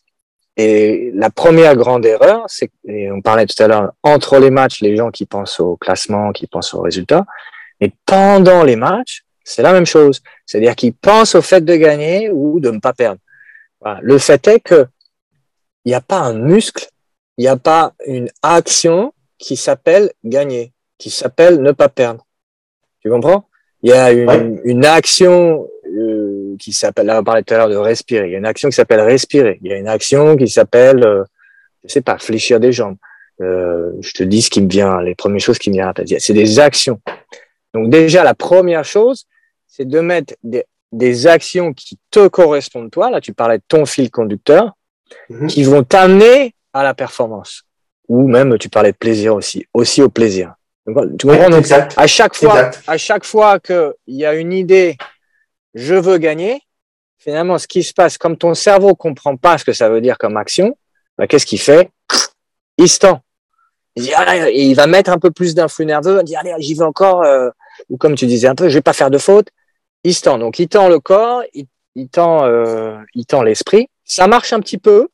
[0.56, 4.80] et la première grande erreur, c'est, et on parlait tout à l'heure, entre les matchs,
[4.80, 7.26] les gens qui pensent au classement, qui pensent aux résultats,
[7.80, 10.22] mais pendant les matchs, c'est la même chose.
[10.44, 13.20] C'est-à-dire qu'ils pensent au fait de gagner ou de ne pas perdre.
[13.80, 14.00] Voilà.
[14.02, 14.86] Le fait est que
[15.84, 16.88] il n'y a pas un muscle,
[17.38, 22.26] il n'y a pas une action qui s'appelle gagner, qui s'appelle ne pas perdre.
[23.00, 23.48] Tu comprends?
[23.82, 27.68] Il y a une, une action euh, qui s'appelle, là on parlait tout à l'heure
[27.68, 30.36] de respirer, il y a une action qui s'appelle respirer, il y a une action
[30.36, 31.22] qui s'appelle, euh,
[31.84, 32.96] je sais pas, fléchir des jambes.
[33.40, 35.94] Euh, je te dis ce qui me vient, les premières choses qui me viennent à
[35.94, 36.08] tête.
[36.18, 37.00] C'est des actions.
[37.76, 39.26] Donc déjà, la première chose,
[39.66, 43.10] c'est de mettre des, des actions qui te correspondent toi.
[43.10, 44.72] Là, tu parlais de ton fil conducteur,
[45.30, 45.46] mm-hmm.
[45.46, 47.66] qui vont t'amener à la performance
[48.08, 50.54] ou même tu parlais de plaisir aussi, aussi au plaisir.
[51.18, 54.96] tu comprends donc, à chaque fois, à chaque fois qu'il y a une idée,
[55.74, 56.60] je veux gagner,
[57.18, 60.18] finalement, ce qui se passe, comme ton cerveau comprend pas ce que ça veut dire
[60.18, 60.76] comme action,
[61.18, 61.90] bah, qu'est-ce qu'il fait?
[62.78, 63.20] Il se tend.
[63.96, 64.12] Il, dit,
[64.52, 67.48] il va mettre un peu plus d'influx nerveux, il dit allez, j'y vais encore, euh,
[67.88, 69.48] ou comme tu disais un peu, je vais pas faire de faute.
[70.04, 70.38] Il se tend.
[70.38, 73.88] Donc, il tend le corps, il, il tend, euh, il tend l'esprit.
[74.04, 75.08] Ça marche un petit peu,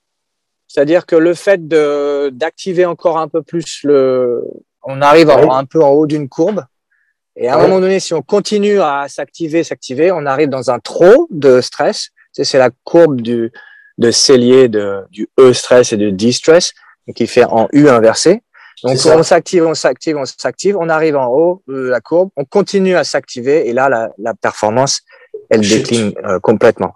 [0.68, 4.42] c'est-à-dire que le fait de d'activer encore un peu plus le,
[4.82, 6.64] on arrive un peu en haut d'une courbe.
[7.36, 10.78] Et à un moment donné, si on continue à s'activer, s'activer, on arrive dans un
[10.78, 12.10] trop de stress.
[12.32, 13.52] C'est la courbe du
[13.98, 16.72] de Cellier de, du E stress et du D stress,
[17.14, 18.42] qui fait en U inversé.
[18.82, 22.44] Donc on s'active, on s'active, on s'active, on arrive en haut de la courbe, on
[22.44, 25.02] continue à s'activer et là la, la performance
[25.50, 26.94] elle décline euh, complètement.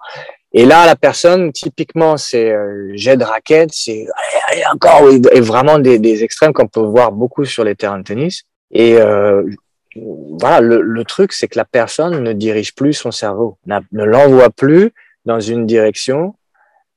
[0.53, 4.07] Et là, la personne, typiquement, c'est euh, jet de raquette, c'est
[4.73, 8.45] encore et vraiment des, des extrêmes qu'on peut voir beaucoup sur les terrains de tennis.
[8.71, 9.43] Et euh,
[9.95, 14.51] voilà, le, le truc, c'est que la personne ne dirige plus son cerveau, ne l'envoie
[14.51, 14.93] plus
[15.27, 16.35] dans une direction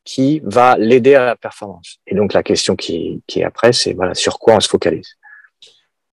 [0.04, 2.00] qui va l'aider à la performance.
[2.08, 5.16] Et donc la question qui, qui est après, c'est voilà, sur quoi on se focalise.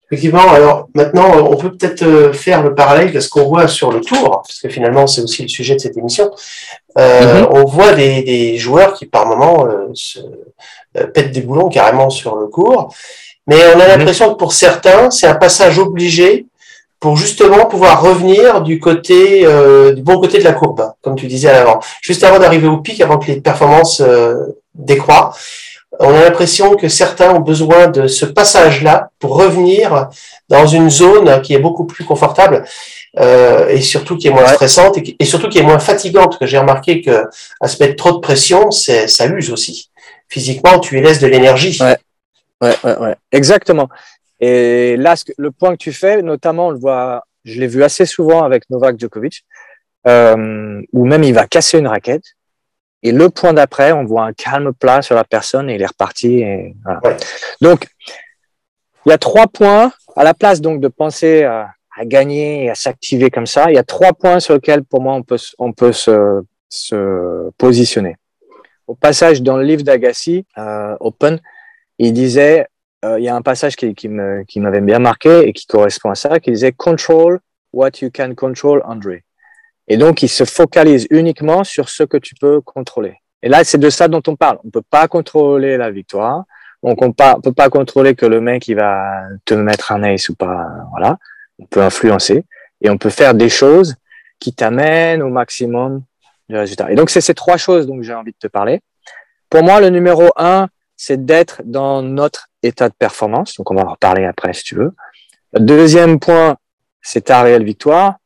[0.08, 3.90] Effectivement, alors maintenant, on peut peut-être euh, faire le parallèle de ce qu'on voit sur
[3.90, 6.30] le tour, parce que finalement, c'est aussi le sujet de cette émission.
[6.96, 7.48] Euh, mm-hmm.
[7.50, 10.20] On voit des, des, joueurs qui, par moment, euh, se
[10.96, 12.94] euh, pètent des boulons carrément sur le cours,
[13.48, 13.98] mais on a mm-hmm.
[13.98, 16.46] l'impression que pour certains, c'est un passage obligé
[17.00, 21.28] pour justement pouvoir revenir du côté euh, du bon côté de la courbe, comme tu
[21.28, 24.02] disais à l'avant, juste avant d'arriver au pic, avant que les performances
[24.74, 25.32] décroient
[25.98, 30.08] on a l'impression que certains ont besoin de ce passage-là pour revenir
[30.48, 32.64] dans une zone qui est beaucoup plus confortable
[33.18, 36.38] euh, et surtout qui est moins stressante et, surtout qui est moins fatigante.
[36.38, 37.24] Que j'ai remarqué que
[37.60, 39.90] à se mettre trop de pression, c'est ça use aussi.
[40.28, 41.78] Physiquement, tu y laisses de l'énergie.
[41.80, 41.96] Ouais.
[42.62, 43.88] ouais, ouais, exactement.
[44.40, 48.04] Et là, le point que tu fais, notamment, on le voit, je l'ai vu assez
[48.04, 49.44] souvent avec Novak Djokovic,
[50.06, 52.36] euh, où même il va casser une raquette
[53.02, 55.86] et le point d'après, on voit un calme plat sur la personne et il est
[55.86, 56.40] reparti.
[56.40, 56.74] Et
[57.60, 57.86] Donc,
[59.04, 62.74] il y a trois points à la place donc de penser à, gagner et à
[62.74, 63.70] s'activer comme ça.
[63.70, 67.50] Il y a trois points sur lesquels, pour moi, on peut, on peut se, se
[67.56, 68.16] positionner.
[68.86, 71.40] Au passage, dans le livre d'Agassi, euh, Open,
[71.98, 72.66] il disait,
[73.04, 76.10] euh, il y a un passage qui, qui m'avait qui bien marqué et qui correspond
[76.10, 77.38] à ça, qui disait Control
[77.72, 79.25] what you can control, André.
[79.88, 83.16] Et donc, il se focalise uniquement sur ce que tu peux contrôler.
[83.42, 84.58] Et là, c'est de ça dont on parle.
[84.64, 86.44] On peut pas contrôler la victoire.
[86.82, 90.34] On ne peut pas contrôler que le mec, il va te mettre un ace ou
[90.34, 90.66] pas.
[90.90, 91.18] Voilà.
[91.58, 92.44] On peut influencer.
[92.80, 93.94] Et on peut faire des choses
[94.40, 96.02] qui t'amènent au maximum
[96.48, 96.90] de résultats.
[96.90, 98.80] Et donc, c'est ces trois choses dont j'ai envie de te parler.
[99.48, 103.56] Pour moi, le numéro un, c'est d'être dans notre état de performance.
[103.56, 104.92] Donc, on va en reparler après, si tu veux.
[105.52, 106.56] Le deuxième point,
[107.00, 108.16] c'est ta réelle victoire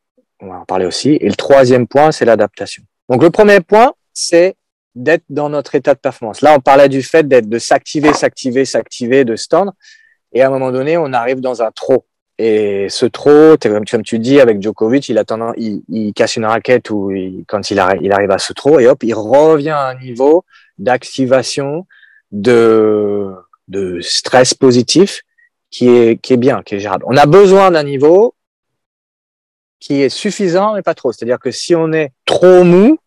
[0.41, 1.11] on va en parler aussi.
[1.21, 2.83] Et le troisième point, c'est l'adaptation.
[3.09, 4.57] Donc le premier point, c'est
[4.95, 6.41] d'être dans notre état de performance.
[6.41, 9.73] Là, on parlait du fait d'être de s'activer, s'activer, s'activer, de se tendre.
[10.33, 12.07] Et à un moment donné, on arrive dans un trop.
[12.39, 16.47] Et ce trop, comme, tu dis, avec Djokovic, il, a tendance, il, il casse une
[16.47, 17.13] raquette ou
[17.47, 20.45] quand il, arrive, il arrive à ce trop, et hop, il revient à un niveau
[20.79, 21.87] d'activation,
[22.33, 23.31] de,
[23.69, 25.23] de stress positif
[25.71, 27.05] qui est, qui est bien, qui est gérable.
[27.07, 28.35] On a besoin d'un niveau
[29.81, 31.13] qui est suffisant mais pas trop.
[31.13, 32.99] C'est-à-dire que si on est trop mou,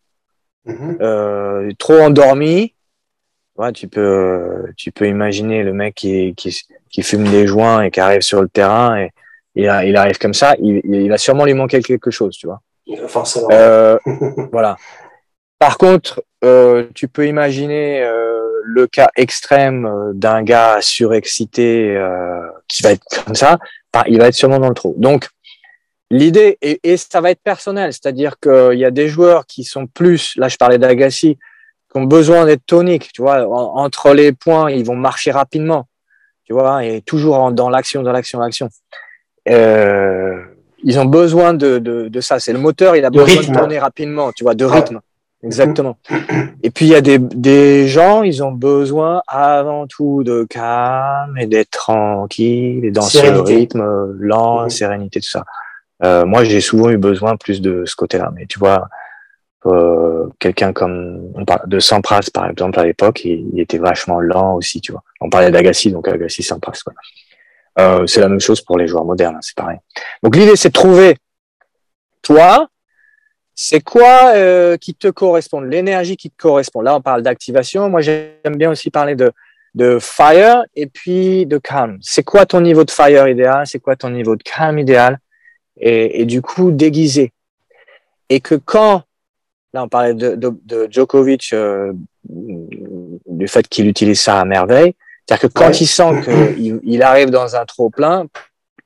[0.67, 2.73] euh, trop endormi,
[3.57, 6.59] ouais, tu peux tu peux imaginer le mec qui, qui,
[6.89, 9.11] qui fume des joints et qui arrive sur le terrain et,
[9.55, 12.61] il arrive comme ça, il, il, va sûrement lui manquer quelque chose, tu vois.
[13.07, 13.49] Forcément.
[13.51, 13.99] Euh,
[14.51, 14.77] voilà.
[15.59, 18.33] Par contre, euh, tu peux imaginer euh,
[18.63, 23.59] le cas extrême euh, d'un gars surexcité euh, qui va être comme ça,
[24.07, 24.95] il va être sûrement dans le trou.
[24.97, 25.29] Donc,
[26.13, 30.35] L'idée, et, ça va être personnel, c'est-à-dire qu'il y a des joueurs qui sont plus,
[30.35, 31.39] là je parlais d'Agassi,
[31.91, 35.87] qui ont besoin d'être toniques, tu vois, entre les points, ils vont marcher rapidement,
[36.43, 38.69] tu vois, et toujours dans l'action, dans l'action, l'action.
[39.49, 40.37] Euh,
[40.83, 44.31] ils ont besoin de, de, ça, c'est le moteur, il a besoin de tourner rapidement,
[44.33, 44.99] tu vois, de rythme.
[45.41, 45.97] Exactement.
[46.61, 51.37] Et puis il y a des, des gens, ils ont besoin avant tout de calme
[51.39, 53.83] et d'être tranquille et dans ce rythme
[54.19, 55.43] lent, sérénité, tout ça.
[56.03, 58.31] Euh, moi, j'ai souvent eu besoin plus de ce côté-là.
[58.35, 58.87] Mais tu vois,
[59.65, 64.55] euh, quelqu'un comme on parle de Sampras par exemple à l'époque, il, était vachement lent
[64.55, 65.03] aussi, tu vois.
[65.21, 66.79] On parlait d'Agassi, donc Agassi, Sampras.
[66.83, 66.93] Quoi.
[67.79, 69.77] Euh, c'est la même chose pour les joueurs modernes, hein, c'est pareil.
[70.21, 71.17] Donc l'idée, c'est de trouver
[72.21, 72.67] toi,
[73.55, 76.81] c'est quoi euh, qui te correspond, l'énergie qui te correspond.
[76.81, 77.89] Là, on parle d'activation.
[77.89, 79.31] Moi, j'aime bien aussi parler de
[79.75, 81.97] de fire et puis de calm.
[82.01, 83.65] C'est quoi ton niveau de fire idéal?
[83.65, 85.17] C'est quoi ton niveau de calm idéal?
[85.83, 87.31] Et, et, du coup déguisé.
[88.29, 89.03] Et que quand,
[89.73, 91.91] là on parlait de, de, de Djokovic, euh,
[92.23, 97.29] du fait qu'il utilise ça à merveille, c'est-à-dire que quand il sent qu'il il arrive
[97.29, 98.25] dans un trop plein,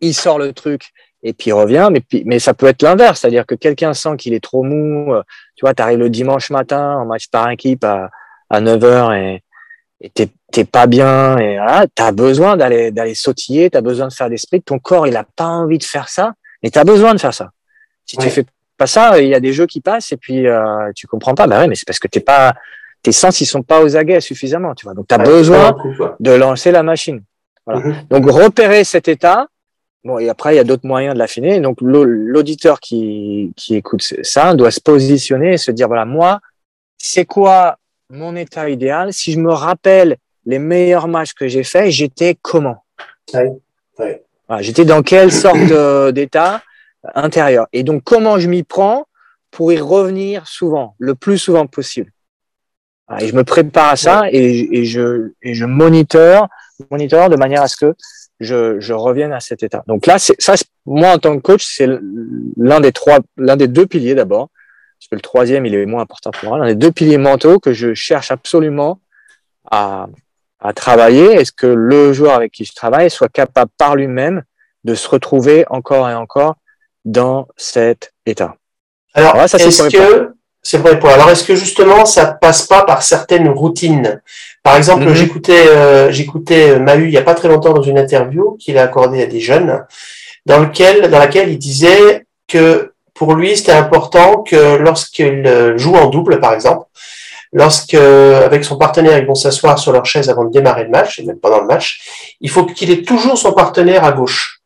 [0.02, 0.92] il sort le truc
[1.24, 4.34] et puis il revient, mais, mais ça peut être l'inverse, c'est-à-dire que quelqu'un sent qu'il
[4.34, 5.24] est trop mou, euh,
[5.56, 8.10] tu vois, tu arrives le dimanche matin en match par équipe à,
[8.50, 9.44] à 9h et
[10.00, 14.30] et t'es pas bien et voilà, t'as besoin d'aller d'aller sautiller, t'as besoin de faire
[14.30, 17.14] des splits, ton corps il a pas envie de faire ça, et tu as besoin
[17.14, 17.52] de faire ça.
[18.06, 18.46] Si tu fais
[18.78, 21.48] pas ça, il y a des jeux qui passent et puis euh, tu comprends pas.
[21.48, 22.54] Bah ouais, mais c'est parce que t'es pas,
[23.02, 24.94] tes sens ils sont pas aux aguets suffisamment, tu vois.
[24.94, 25.76] Donc tu as besoin
[26.20, 27.24] de lancer la machine.
[27.66, 27.82] Voilà.
[27.82, 27.96] Mhm.
[28.10, 29.48] Donc repérer cet état.
[30.04, 31.60] Bon, et après il y a d'autres moyens de l'affiner.
[31.60, 36.40] Donc l'auditeur qui qui écoute ça doit se positionner et se dire voilà moi,
[36.98, 37.78] c'est quoi
[38.10, 39.12] mon état idéal?
[39.12, 42.86] Si je me rappelle les meilleurs matchs que j'ai faits, j'étais comment?
[44.00, 44.24] Ouais.
[44.50, 44.64] Ouais.
[44.64, 46.62] J'étais dans quelle sorte d'état
[47.16, 49.06] intérieur Et donc, comment je m'y prends
[49.52, 52.12] pour y revenir souvent, le plus souvent possible
[53.20, 56.48] Et je me prépare à ça et, et, je, et je moniteur,
[56.92, 57.96] moniteur de manière à ce que
[58.40, 59.84] je, je revienne à cet état.
[59.88, 60.54] Donc là, ça,
[60.86, 61.88] moi en tant que coach, c'est
[62.58, 64.50] l'un des trois, l'un des deux piliers d'abord,
[65.00, 66.60] parce que le troisième, il est moins important pour moi.
[66.60, 69.00] L'un des deux piliers mentaux que je cherche absolument
[69.70, 70.08] à,
[70.60, 71.34] à travailler.
[71.34, 74.44] Est-ce que le joueur avec qui je travaille soit capable par lui-même
[74.84, 76.56] de se retrouver encore et encore
[77.08, 78.56] dans cet état.
[79.14, 81.10] Alors, Alors ça, est-ce que c'est vrai pour.
[81.10, 84.22] Alors, est-ce que justement, ça passe pas par certaines routines?
[84.64, 85.16] Par exemple, mhm.
[85.16, 88.78] j'écoutais euh, j'écoutais euh, Mahu il y a pas très longtemps dans une interview qu'il
[88.78, 89.86] a accordée à des jeunes,
[90.46, 95.96] dans lequel dans laquelle il disait que pour lui, c'était important que lorsqu'il euh, joue
[95.96, 96.86] en double, par exemple,
[97.58, 101.20] lorsque avec son partenaire, ils vont s'asseoir sur leur chaise avant de démarrer le match,
[101.20, 101.88] et même pendant le match,
[102.40, 104.62] il faut qu'il ait toujours son partenaire à gauche.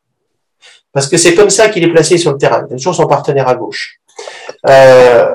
[0.93, 2.65] Parce que c'est comme ça qu'il est placé sur le terrain.
[2.69, 3.84] Il a toujours son partenaire à gauche.
[4.67, 5.34] Euh,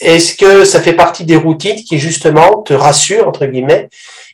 [0.00, 3.90] est-ce que ça fait partie des routines qui justement te rassurent, entre guillemets,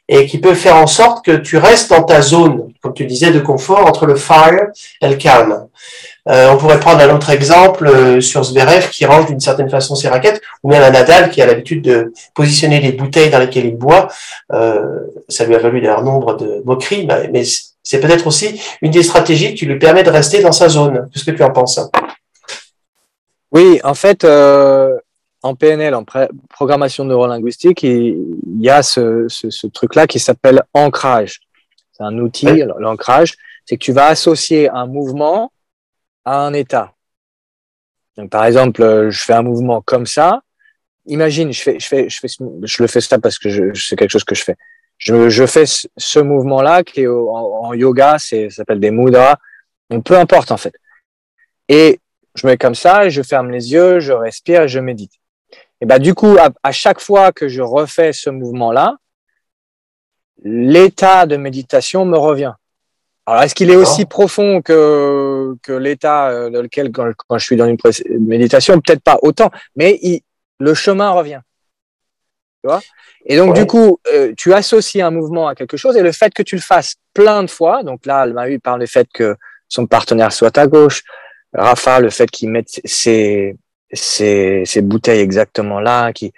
[0.08, 3.32] et qui peut faire en sorte que tu restes dans ta zone, comme tu disais,
[3.32, 4.68] de confort entre le fire
[5.02, 5.66] et le calme?
[6.28, 9.94] Euh, On pourrait prendre un autre exemple euh, sur Zverev qui range d'une certaine façon
[9.96, 13.66] ses raquettes, ou même un Nadal qui a l'habitude de positionner les bouteilles dans lesquelles
[13.66, 14.08] il boit.
[14.52, 17.44] Euh, ça lui a valu d'ailleurs nombre de moqueries, mais
[17.82, 21.08] c'est peut-être aussi une des stratégies qui lui permet de rester dans sa zone.
[21.12, 21.80] Qu'est-ce que tu en penses?
[23.52, 24.96] Oui, en fait, euh,
[25.42, 26.04] en PNL, en
[26.48, 31.40] programmation neurolinguistique, il y a ce, ce, truc-là qui s'appelle ancrage.
[31.92, 35.50] C'est un outil, l'ancrage, c'est que tu vas associer un mouvement
[36.24, 36.92] à un état.
[38.16, 40.42] Donc, par exemple, je fais un mouvement comme ça.
[41.10, 44.12] Imagine, je fais, je fais, je fais, je le fais ça parce que c'est quelque
[44.12, 44.56] chose que je fais.
[44.96, 49.36] Je, je fais ce mouvement-là qui est en, yoga, c'est, ça s'appelle des mudras.
[49.90, 50.74] Donc, peu importe, en fait.
[51.68, 51.98] Et
[52.36, 55.12] je mets comme ça, je ferme les yeux, je respire et je médite.
[55.80, 58.96] Et ben du coup, à, chaque fois que je refais ce mouvement-là,
[60.44, 62.52] l'état de méditation me revient.
[63.26, 67.56] Alors, est-ce qu'il est aussi profond que, que l'état euh, dans lequel, quand, je suis
[67.56, 67.78] dans une
[68.20, 70.22] méditation, peut-être pas autant, mais il,
[70.60, 71.40] le chemin revient.
[72.62, 72.80] Tu vois?
[73.26, 76.32] Et donc, du coup, euh, tu associes un mouvement à quelque chose et le fait
[76.32, 79.36] que tu le fasses plein de fois, donc là, il parle du fait que
[79.68, 81.02] son partenaire soit à gauche,
[81.52, 83.56] Rafa, le fait qu'il mette ses,
[83.92, 86.32] ces, ces bouteilles exactement là, qui,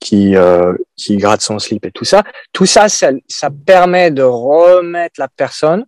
[0.00, 2.22] qui, euh, qui gratte son slip et tout ça.
[2.52, 5.86] Tout ça, ça, ça permet de remettre la personne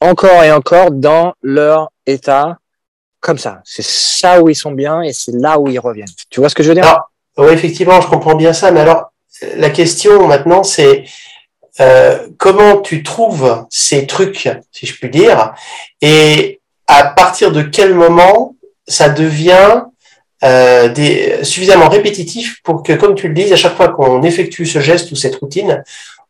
[0.00, 2.58] encore et encore dans leur état
[3.22, 3.62] comme ça.
[3.64, 6.08] C'est ça où ils sont bien et c'est là où ils reviennent.
[6.28, 7.00] Tu vois ce que je veux dire?
[7.38, 8.70] Oui, effectivement, je comprends bien ça.
[8.70, 9.12] Mais alors,
[9.56, 11.04] la question maintenant, c'est
[11.80, 15.54] euh, comment tu trouves ces trucs, si je puis dire,
[16.02, 18.56] et à partir de quel moment
[18.86, 19.84] ça devient
[20.44, 24.80] euh, suffisamment répétitif pour que, comme tu le dis, à chaque fois qu'on effectue ce
[24.80, 25.82] geste ou cette routine,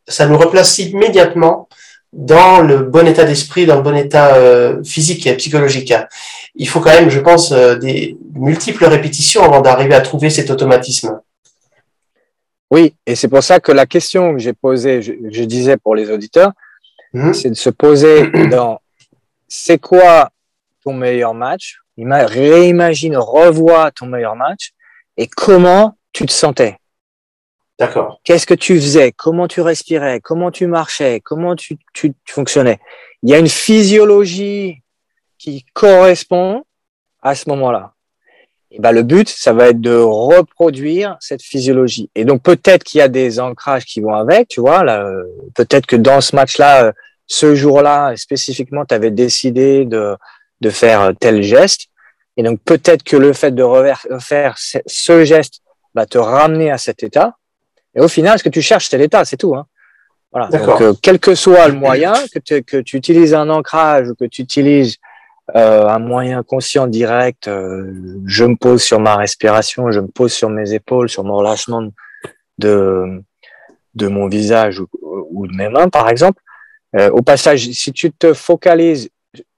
[0.07, 1.69] ça nous replace immédiatement
[2.13, 5.95] dans le bon état d'esprit, dans le bon état euh, physique et psychologique.
[6.55, 10.51] Il faut quand même, je pense, euh, des multiples répétitions avant d'arriver à trouver cet
[10.51, 11.21] automatisme.
[12.71, 15.95] Oui, et c'est pour ça que la question que j'ai posée, je, je, disais pour
[15.95, 16.53] les auditeurs,
[17.13, 17.33] mmh.
[17.33, 18.81] c'est de se poser dans
[19.49, 20.31] c'est quoi
[20.83, 21.79] ton meilleur match?
[21.99, 24.73] Réimagine, revois ton meilleur match
[25.19, 26.79] et comment tu te sentais.
[27.79, 28.21] D'accord.
[28.25, 29.13] Qu'est-ce que tu faisais?
[29.13, 30.21] Comment tu respirais?
[30.21, 31.21] Comment tu marchais?
[31.21, 32.79] Comment tu, tu, fonctionnais?
[33.23, 34.83] Il y a une physiologie
[35.39, 36.65] qui correspond
[37.23, 37.95] à ce moment-là.
[38.71, 42.11] Et ben le but, ça va être de reproduire cette physiologie.
[42.15, 44.83] Et donc peut-être qu'il y a des ancrages qui vont avec, tu vois.
[44.83, 45.07] Là,
[45.55, 46.93] peut-être que dans ce match-là,
[47.27, 50.17] ce jour-là spécifiquement, tu avais décidé de
[50.63, 51.89] de faire tel geste.
[52.37, 55.61] Et donc peut-être que le fait de refaire ce geste
[55.95, 57.37] va te ramener à cet état.
[57.95, 59.55] Et au final, ce que tu cherches, c'est l'état, c'est tout.
[59.55, 59.67] Hein.
[60.31, 60.49] Voilà.
[60.49, 64.15] Donc, euh, quel que soit le moyen, que tu, que tu utilises un ancrage ou
[64.15, 64.97] que tu utilises
[65.55, 67.93] euh, un moyen conscient direct, euh,
[68.25, 71.87] je me pose sur ma respiration, je me pose sur mes épaules, sur mon relâchement
[72.59, 73.23] de,
[73.95, 76.41] de mon visage ou, ou de mes mains, par exemple.
[76.95, 79.11] au passage, si tu te focalises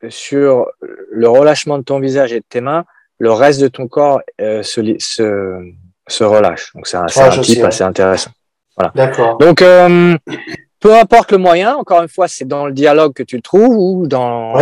[0.08, 0.66] sur
[1.10, 2.84] le relâchement de ton visage et de tes mains,
[3.18, 5.60] le reste de ton corps euh, se, se,
[6.06, 6.72] se, relâche.
[6.74, 8.30] Donc c'est un, un type assez intéressant.
[8.76, 8.92] Voilà.
[8.94, 9.38] D'accord.
[9.38, 10.16] Donc euh,
[10.80, 13.76] peu importe le moyen, encore une fois, c'est dans le dialogue que tu le trouves
[13.76, 14.54] ou dans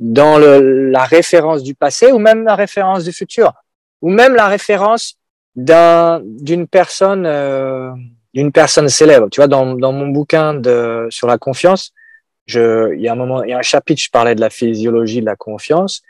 [0.00, 3.52] dans le, la référence du passé ou même la référence du futur
[4.02, 5.16] ou même la référence
[5.56, 7.90] d'un d'une personne euh,
[8.34, 9.28] d'une personne célèbre.
[9.30, 11.92] Tu vois, dans, dans mon bouquin de sur la confiance,
[12.46, 14.50] je, il y a un moment, il y a un chapitre, je parlais de la
[14.50, 16.02] physiologie de la confiance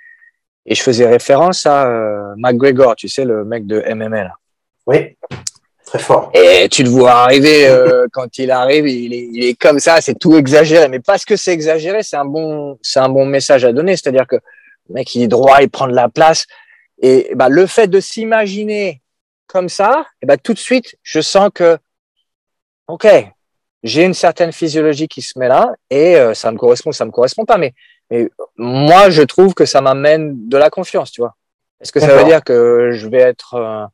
[0.67, 4.31] et je faisais référence à euh, McGregor, tu sais, le mec de MMA.
[4.87, 5.17] Oui.
[5.85, 6.31] Très fort.
[6.35, 10.01] Et tu le vois arriver euh, quand il arrive, il est, il est comme ça,
[10.01, 10.89] c'est tout exagéré.
[10.89, 13.97] Mais parce que c'est exagéré, c'est un bon, c'est un bon message à donner.
[13.97, 16.47] C'est-à-dire que le mec, il est droit, il prend de la place.
[17.01, 19.01] Et bah, le fait de s'imaginer
[19.47, 21.79] comme ça, et bah, tout de suite, je sens que,
[22.87, 23.07] ok,
[23.83, 27.11] j'ai une certaine physiologie qui se met là et euh, ça me correspond, ça me
[27.11, 27.59] correspond pas.
[27.59, 27.73] Mais,
[28.11, 31.35] mais moi, je trouve que ça m'amène de la confiance, tu vois.
[31.81, 33.87] Est-ce que ça veut dire que je vais être euh,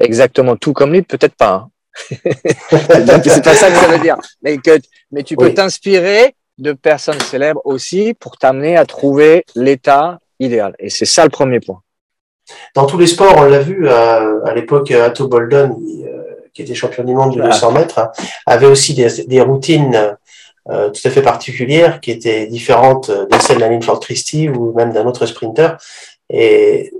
[0.00, 1.02] exactement tout comme lui?
[1.02, 1.52] Peut-être pas.
[1.52, 1.70] Hein.
[2.10, 4.16] c'est pas ça que ça veut dire.
[4.42, 4.78] Mais que,
[5.12, 10.74] mais tu peux t'inspirer de personnes célèbres aussi pour t'amener à trouver l'état idéal.
[10.78, 11.80] Et c'est ça le premier point.
[12.74, 16.74] Dans tous les sports, on l'a vu à, à l'époque, Atto Boldon, euh, qui était
[16.74, 18.10] champion du monde du 200 mètres,
[18.46, 20.16] avait aussi des, des routines
[20.70, 24.92] euh, tout à fait particulières qui étaient différentes de celles d'Aline Ford Christie ou même
[24.92, 25.76] d'un autre sprinter.
[26.30, 26.92] Et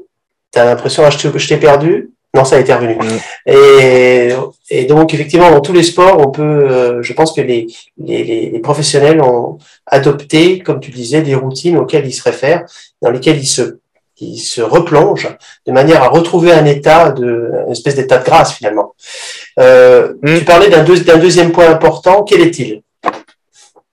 [0.52, 2.94] tu as l'impression, ah, je t'ai perdu, non, ça a été revenu.
[2.94, 3.18] Mm.
[3.46, 4.28] Et,
[4.70, 7.66] et, donc, effectivement, dans tous les sports, on peut, euh, je pense que les,
[7.96, 12.64] les, les, professionnels ont adopté, comme tu disais, des routines auxquelles ils se réfèrent,
[13.00, 13.78] dans lesquelles ils se,
[14.20, 18.52] ils se replongent, de manière à retrouver un état de, une espèce d'état de grâce
[18.52, 18.94] finalement.
[19.58, 20.38] Euh, mm.
[20.38, 22.24] Tu parlais d'un deuxième point important.
[22.24, 22.82] Quel est-il?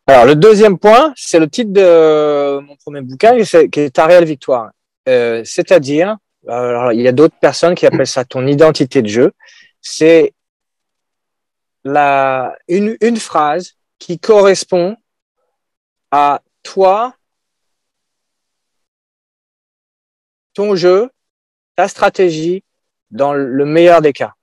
[0.07, 4.25] Alors, le deuxième point, c'est le titre de mon premier bouquin, qui est Ta réelle
[4.25, 4.69] victoire.
[5.09, 9.33] Euh, c'est-à-dire il y a d'autres personnes qui appellent ça ton identité de jeu.
[9.81, 10.33] C'est
[11.85, 14.95] une, une phrase qui correspond
[16.11, 17.15] à toi,
[20.53, 21.09] ton jeu,
[21.75, 22.63] ta stratégie
[23.09, 24.33] dans le meilleur des cas.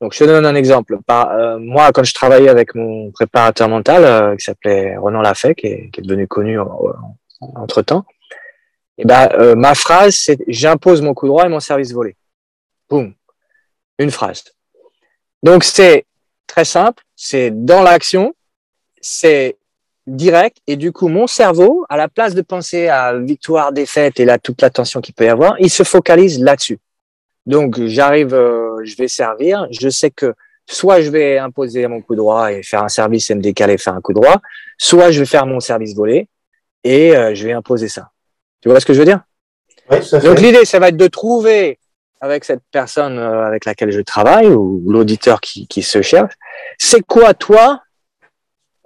[0.00, 0.98] Donc, je te donne un exemple.
[1.06, 5.54] Par, euh, moi, quand je travaillais avec mon préparateur mental, euh, qui s'appelait Renan Lafay,
[5.54, 6.58] qui est, qui est devenu connu
[7.40, 8.04] entre temps,
[8.96, 12.16] et eh ben, euh, ma phrase, c'est j'impose mon coup droit et mon service volé.
[12.88, 13.14] Boum.
[13.98, 14.44] Une phrase.
[15.42, 16.04] Donc, c'est
[16.46, 18.34] très simple, c'est dans l'action,
[19.00, 19.56] c'est
[20.06, 24.24] direct, et du coup, mon cerveau, à la place de penser à victoire, défaite et
[24.26, 26.78] là, toute l'attention qu'il peut y avoir, il se focalise là-dessus.
[27.50, 30.34] Donc, j'arrive, euh, je vais servir, je sais que
[30.66, 33.94] soit je vais imposer mon coup droit et faire un service et me décaler, faire
[33.94, 34.40] un coup droit,
[34.78, 36.28] soit je vais faire mon service volé
[36.84, 38.10] et euh, je vais imposer ça.
[38.60, 39.22] Tu vois ce que je veux dire?
[40.22, 41.80] Donc l'idée, ça va être de trouver
[42.20, 46.34] avec cette personne euh, avec laquelle je travaille ou l'auditeur qui, qui, se cherche,
[46.78, 47.82] c'est quoi toi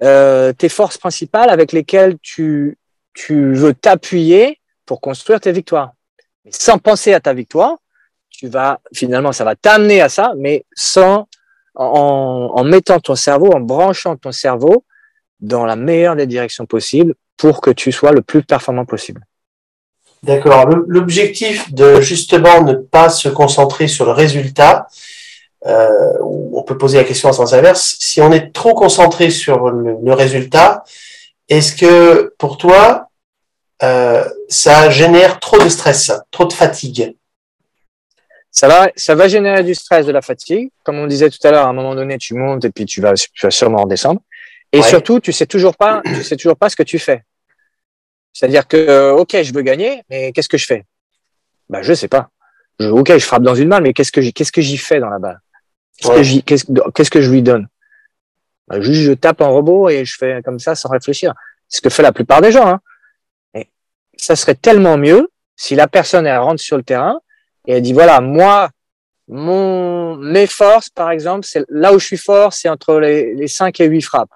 [0.03, 2.79] euh, tes forces principales avec lesquelles tu,
[3.13, 5.93] tu veux t'appuyer pour construire tes victoires?
[6.51, 7.77] sans penser à ta victoire,
[8.39, 11.29] tu vas finalement, ça va t'amener à ça, mais sans
[11.75, 14.85] en, en mettant ton cerveau, en branchant ton cerveau
[15.41, 19.23] dans la meilleure des directions possibles pour que tu sois le plus performant possible.
[20.23, 20.67] D'accord.
[20.87, 24.87] L'objectif de justement ne pas se concentrer sur le résultat,
[25.67, 25.89] euh,
[26.23, 30.13] on peut poser la question en sens inverse, si on est trop concentré sur le,
[30.13, 30.85] résultat,
[31.49, 33.09] est-ce que pour toi,
[33.83, 37.17] euh, ça génère trop de stress, trop de fatigue?
[38.55, 40.71] Ça va, ça va générer du stress, de la fatigue.
[40.85, 43.01] Comme on disait tout à l'heure, à un moment donné, tu montes et puis tu
[43.01, 44.21] vas, tu vas sûrement redescendre.
[44.71, 47.25] Et surtout, tu sais toujours pas, tu sais toujours pas ce que tu fais.
[48.33, 50.85] C'est-à-dire que, euh, ok, je veux gagner, mais qu'est-ce que je fais?
[51.69, 52.31] Bah, je sais pas.
[52.79, 55.01] Je, ok, je frappe dans une balle, mais qu'est-ce que j'y, qu'est-ce que j'y fais
[55.01, 55.41] dans la balle?
[55.99, 57.67] Qu'est-ce que qu'est-ce, que je lui donne?
[58.69, 61.35] Bah, Juste, je tape en robot et je fais comme ça sans réfléchir.
[61.69, 62.69] C'est ce que fait la plupart des gens.
[62.69, 62.81] Hein.
[63.55, 63.69] Et
[64.17, 67.21] ça serait tellement mieux si la personne elle rentre sur le terrain
[67.67, 68.71] et elle dit voilà, moi,
[69.29, 73.49] mon mes forces, par exemple, c'est là où je suis fort, c'est entre les, les
[73.49, 74.31] 5 et 8 frappes.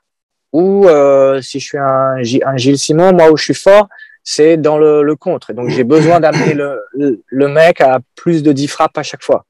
[0.52, 3.88] Ou euh, si je suis un, un, Gilles Simon, moi où je suis fort,
[4.24, 5.50] c'est dans le, le, contre.
[5.50, 9.22] Et donc j'ai besoin d'amener le, le, mec à plus de 10 frappes à chaque
[9.22, 9.44] fois.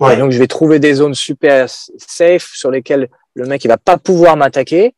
[0.00, 0.16] Ouais.
[0.16, 3.98] donc je vais trouver des zones super safe sur lesquelles le mec il va pas
[3.98, 4.94] pouvoir m'attaquer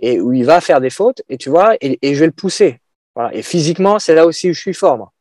[0.00, 1.22] et où il va faire des fautes.
[1.28, 2.80] Et tu vois, et, et je vais le pousser.
[3.16, 3.34] Voilà.
[3.34, 4.96] Et physiquement, c'est là aussi où je suis fort.
[4.96, 5.12] Moi.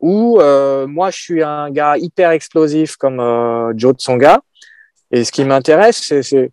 [0.00, 4.40] Ou euh, moi, je suis un gars hyper explosif comme euh, Joe Tsonga.
[5.10, 6.52] Et ce qui m'intéresse, c'est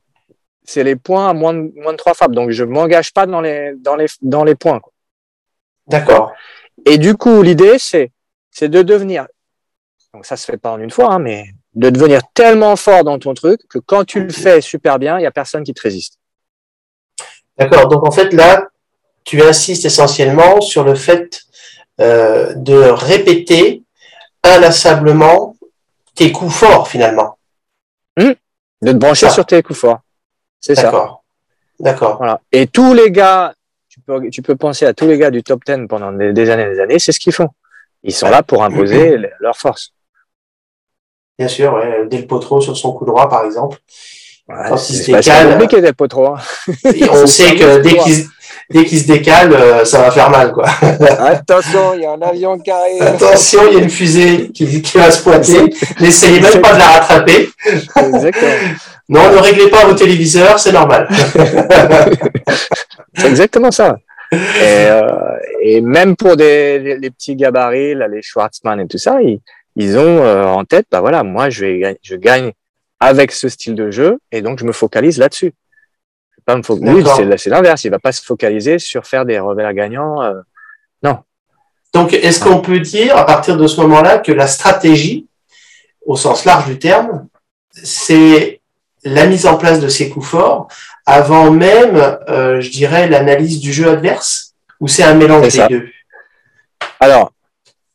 [0.67, 2.31] c'est les points à moins de, moins de 3 frappes.
[2.31, 4.81] Donc, je m'engage pas dans les, dans les, dans les points.
[5.87, 6.33] D'accord.
[6.85, 8.11] Et du coup, l'idée, c'est,
[8.51, 9.27] c'est de devenir,
[10.13, 13.19] donc ça se fait pas en une fois, hein, mais de devenir tellement fort dans
[13.19, 15.81] ton truc que quand tu le fais super bien, il y a personne qui te
[15.81, 16.19] résiste.
[17.57, 17.87] D'accord.
[17.87, 18.67] Donc, en fait, là,
[19.23, 21.41] tu insistes essentiellement sur le fait
[22.01, 23.83] euh, de répéter
[24.43, 25.55] inlassablement
[26.13, 27.37] tes coups forts, finalement.
[28.17, 28.31] Mmh.
[28.81, 29.99] De te brancher sur tes coups forts.
[30.59, 31.19] C'est ça.
[31.79, 32.17] D'accord.
[32.17, 32.41] Voilà.
[32.51, 33.53] Et tous les gars,
[33.89, 36.63] tu peux, tu peux penser à tous les gars du top 10 pendant des, années
[36.63, 37.49] et des années, c'est ce qu'ils font.
[38.03, 39.93] Ils sont là pour imposer leur force.
[41.37, 42.07] Bien sûr, ouais.
[42.07, 43.79] Del Potro sur son coup droit, par exemple.
[44.77, 45.57] Se décale.
[47.11, 48.25] On sait que dès qu'il
[48.69, 50.65] dès qu'il se décale, euh, ça va faire mal, quoi.
[51.19, 53.01] Attention, il y a un avion qui arrive.
[53.01, 55.73] Attention, il y a une fusée qui, qui va se pointer.
[55.99, 57.49] N'essayez même pas de la rattraper.
[57.65, 58.51] Exactement.
[59.07, 61.07] Non, ne réglez pas vos téléviseurs, c'est normal.
[63.15, 63.97] c'est exactement ça.
[64.31, 65.01] Et, euh,
[65.61, 69.39] et, même pour des, les petits gabarits, là, les Schwartzmann et tout ça, ils,
[69.75, 72.51] ils ont euh, en tête, bah voilà, moi je vais, je gagne
[73.05, 75.53] avec ce style de jeu, et donc je me focalise là-dessus.
[76.45, 76.61] Pas me
[77.37, 77.83] c'est l'inverse.
[77.85, 80.21] Il va pas se focaliser sur faire des revers gagnants.
[80.21, 80.41] Euh,
[81.01, 81.19] non.
[81.93, 85.27] Donc, est-ce qu'on peut dire à partir de ce moment-là que la stratégie,
[86.05, 87.27] au sens large du terme,
[87.71, 88.61] c'est
[89.03, 90.67] la mise en place de ces coups forts
[91.05, 91.95] avant même,
[92.29, 95.87] euh, je dirais, l'analyse du jeu adverse Ou c'est un mélange des deux?
[96.99, 97.31] Alors,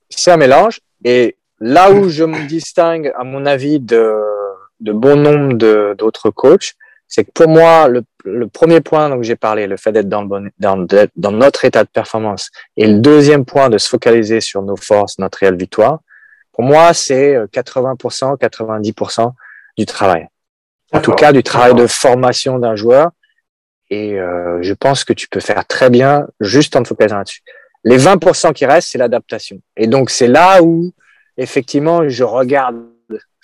[0.09, 0.81] c'est un mélange.
[1.05, 4.13] Et là où je me distingue, à mon avis, de,
[4.81, 6.75] de bon nombre d'autres coachs,
[7.09, 10.25] c'est que pour moi, le, le premier point dont j'ai parlé, le fait d'être dans,
[10.25, 14.77] dans, dans, notre état de performance, et le deuxième point de se focaliser sur nos
[14.77, 16.01] forces, notre réelle victoire,
[16.53, 19.33] pour moi, c'est 80%, euh, 90%
[19.77, 20.29] du travail.
[20.93, 23.11] En tout cas, du travail de formation d'un joueur.
[23.91, 27.43] Et euh, je pense que tu peux faire très bien juste en te focalisant là-dessus.
[27.85, 29.61] Les 20% qui restent, c'est l'adaptation.
[29.77, 30.93] Et donc, c'est là où,
[31.37, 32.77] effectivement, je regarde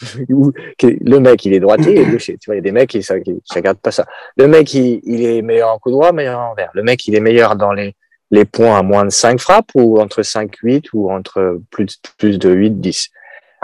[0.28, 3.78] le mec, il est droitier Tu vois, il y a des mecs qui ne regardent
[3.78, 4.06] pas ça.
[4.36, 6.70] Le mec, il, est meilleur en coup droit, meilleur en envers.
[6.74, 7.94] Le mec, il est meilleur dans les,
[8.30, 12.38] les points à moins de 5 frappes ou entre 5, 8 ou entre plus, plus
[12.38, 13.10] de 8, 10.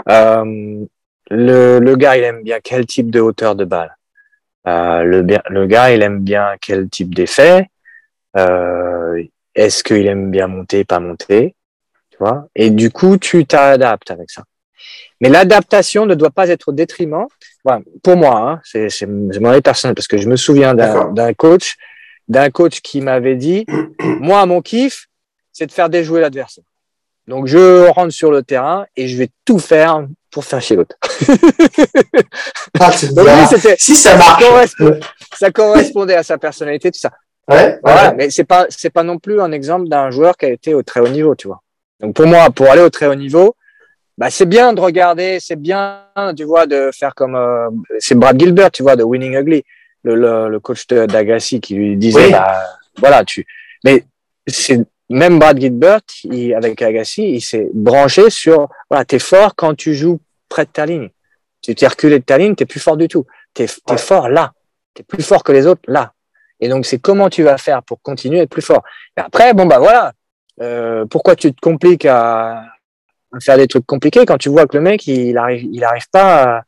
[0.09, 0.85] Euh,
[1.29, 3.95] le, le gars, il aime bien quel type de hauteur de balle?
[4.67, 7.69] Euh, le, le gars, il aime bien quel type d'effet?
[8.37, 9.23] Euh,
[9.55, 11.55] Est-ce qu'il aime bien monter, pas monter?
[12.09, 12.47] Tu vois?
[12.55, 14.43] Et du coup, tu t'adaptes avec ça.
[15.21, 17.25] Mais l'adaptation ne doit pas être au détriment.
[18.03, 21.75] pour moi, hein, c'est mon avis personnel parce que je me souviens d'un coach,
[22.27, 23.65] d'un coach qui m'avait dit,
[23.99, 25.07] moi, mon kiff,
[25.51, 26.63] c'est de faire déjouer l'adversaire.
[27.27, 30.95] Donc, je rentre sur le terrain et je vais tout faire pour faire chez l'autre.
[32.79, 32.91] ah,
[33.77, 34.43] si ça marche.
[35.37, 37.11] Ça correspondait, à sa personnalité, tout ça.
[37.47, 37.79] Ouais,
[38.17, 40.83] Mais c'est pas, c'est pas non plus un exemple d'un joueur qui a été au
[40.83, 41.61] très haut niveau, tu vois.
[41.99, 43.55] Donc, pour moi, pour aller au très haut niveau,
[44.17, 46.03] bah, c'est bien de regarder, c'est bien,
[46.37, 49.63] tu vois, de faire comme euh, c'est Brad Gilbert, tu vois, de Winning Ugly,
[50.03, 52.63] le, le, le coach d'Agassi qui lui disait, bah,
[52.97, 53.45] voilà, tu.
[53.83, 54.05] Mais
[54.47, 59.75] c'est même Brad Gilbert, il, avec Agassi, il s'est branché sur, voilà, t'es fort quand
[59.75, 61.09] tu joues près de ta ligne.
[61.61, 63.25] Tu t'es reculé de ta ligne, t'es plus fort du tout.
[63.53, 64.51] T'es es fort là.
[64.93, 66.13] T'es plus fort que les autres là.
[66.59, 68.83] Et donc c'est comment tu vas faire pour continuer à être plus fort.
[69.17, 70.13] Et après, bon bah voilà.
[70.61, 72.63] Euh, pourquoi tu te compliques à,
[73.41, 76.63] faire des trucs compliqués quand tu vois que le mec il arrive il arrive pas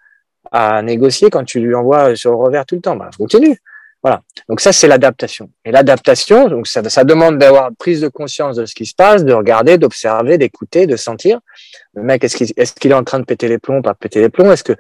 [0.51, 2.95] à, négocier quand tu lui envoies sur le revers tout le temps.
[2.95, 3.57] Bah continue.
[4.01, 4.22] Voilà.
[4.47, 5.49] Donc ça c'est l'adaptation.
[5.66, 9.26] Et l'adaptation donc ça, ça demande d'avoir prise de conscience de ce qui se passe
[9.26, 11.39] de regarder d'observer d'écouter de sentir.
[11.93, 14.30] Le mec est-ce qu'il est, est en train de péter les plombs pas péter les
[14.30, 14.51] plombs?
[14.51, 14.74] Est-ce que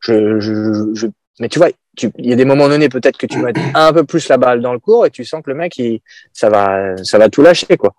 [0.00, 1.06] je, je, je,
[1.38, 1.68] mais tu vois
[1.98, 4.62] il y a des moments donnés peut-être que tu mets un peu plus la balle
[4.62, 6.00] dans le cours et tu sens que le mec il,
[6.32, 7.94] ça va ça va tout lâcher quoi.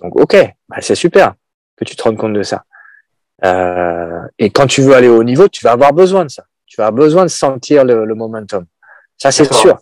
[0.00, 0.36] Donc ok
[0.68, 1.34] bah, c'est super
[1.76, 2.64] que tu te rendes compte de ça
[3.44, 6.44] euh, et quand tu veux aller au niveau, tu vas avoir besoin de ça.
[6.66, 8.64] Tu vas avoir besoin de sentir le, le momentum.
[9.18, 9.78] Ça, c'est sûr.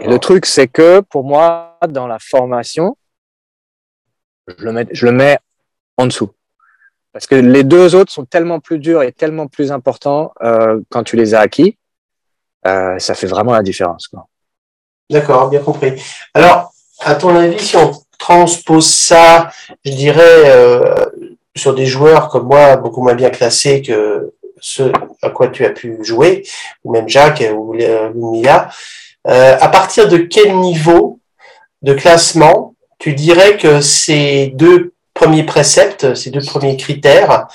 [0.00, 2.96] Et le truc, c'est que pour moi, dans la formation,
[4.46, 5.38] je le mets, je le mets
[5.96, 6.30] en dessous.
[7.12, 11.04] Parce que les deux autres sont tellement plus durs et tellement plus importants euh, quand
[11.04, 11.78] tu les as acquis.
[12.66, 14.10] Euh, ça fait vraiment la différence.
[15.10, 16.02] D'accord, bien compris.
[16.32, 19.50] Alors, à ton avis, si on transpose ça,
[19.84, 21.06] je dirais, euh,
[21.56, 24.92] sur des joueurs comme moi, beaucoup moins bien classés que ceux
[25.22, 26.44] à quoi tu as pu jouer,
[26.84, 28.70] ou même Jacques ou, Mia,
[29.26, 31.18] euh, à partir de quel niveau
[31.82, 37.46] de classement tu dirais que ces deux premiers préceptes, ces deux premiers critères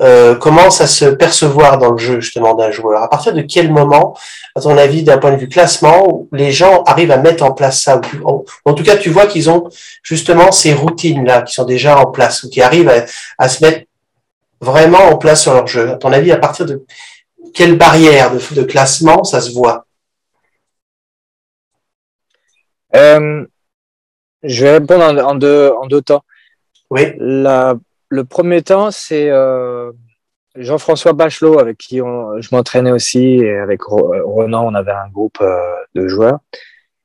[0.00, 3.02] euh, commencent à se percevoir dans le jeu justement d'un joueur?
[3.02, 4.16] À partir de quel moment,
[4.54, 7.80] à ton avis, d'un point de vue classement, les gens arrivent à mettre en place
[7.80, 8.00] ça?
[8.64, 9.68] En tout cas, tu vois qu'ils ont
[10.02, 12.92] justement ces routines-là qui sont déjà en place ou qui arrivent
[13.38, 13.86] à, se mettre
[14.60, 15.90] vraiment en place sur leur jeu.
[15.92, 16.84] À ton avis, à partir de
[17.54, 19.86] quelle barrière de, de classement ça se voit?
[22.94, 23.44] Euh,
[24.42, 26.24] Je vais répondre en, deux, en deux temps.
[26.90, 27.12] Oui.
[27.18, 27.74] La
[28.08, 29.92] le premier temps, c'est euh,
[30.56, 35.58] Jean-François Bachelot, avec qui je m'entraînais aussi, et avec Ronan, on avait un groupe euh,
[35.94, 36.38] de joueurs.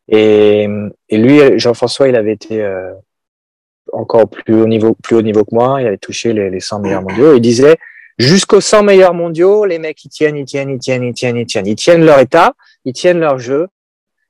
[0.07, 0.67] Et,
[1.11, 2.91] lui, Jean-François, il avait été euh,
[3.93, 5.81] encore plus haut niveau, plus haut niveau que moi.
[5.81, 7.35] Il avait touché les, les 100 meilleurs mondiaux.
[7.35, 7.77] Il disait,
[8.17, 11.45] jusqu'aux 100 meilleurs mondiaux, les mecs, ils tiennent, ils tiennent, ils tiennent, ils tiennent, ils
[11.45, 11.67] tiennent.
[11.67, 12.53] Ils tiennent leur état,
[12.85, 13.67] ils tiennent leur jeu,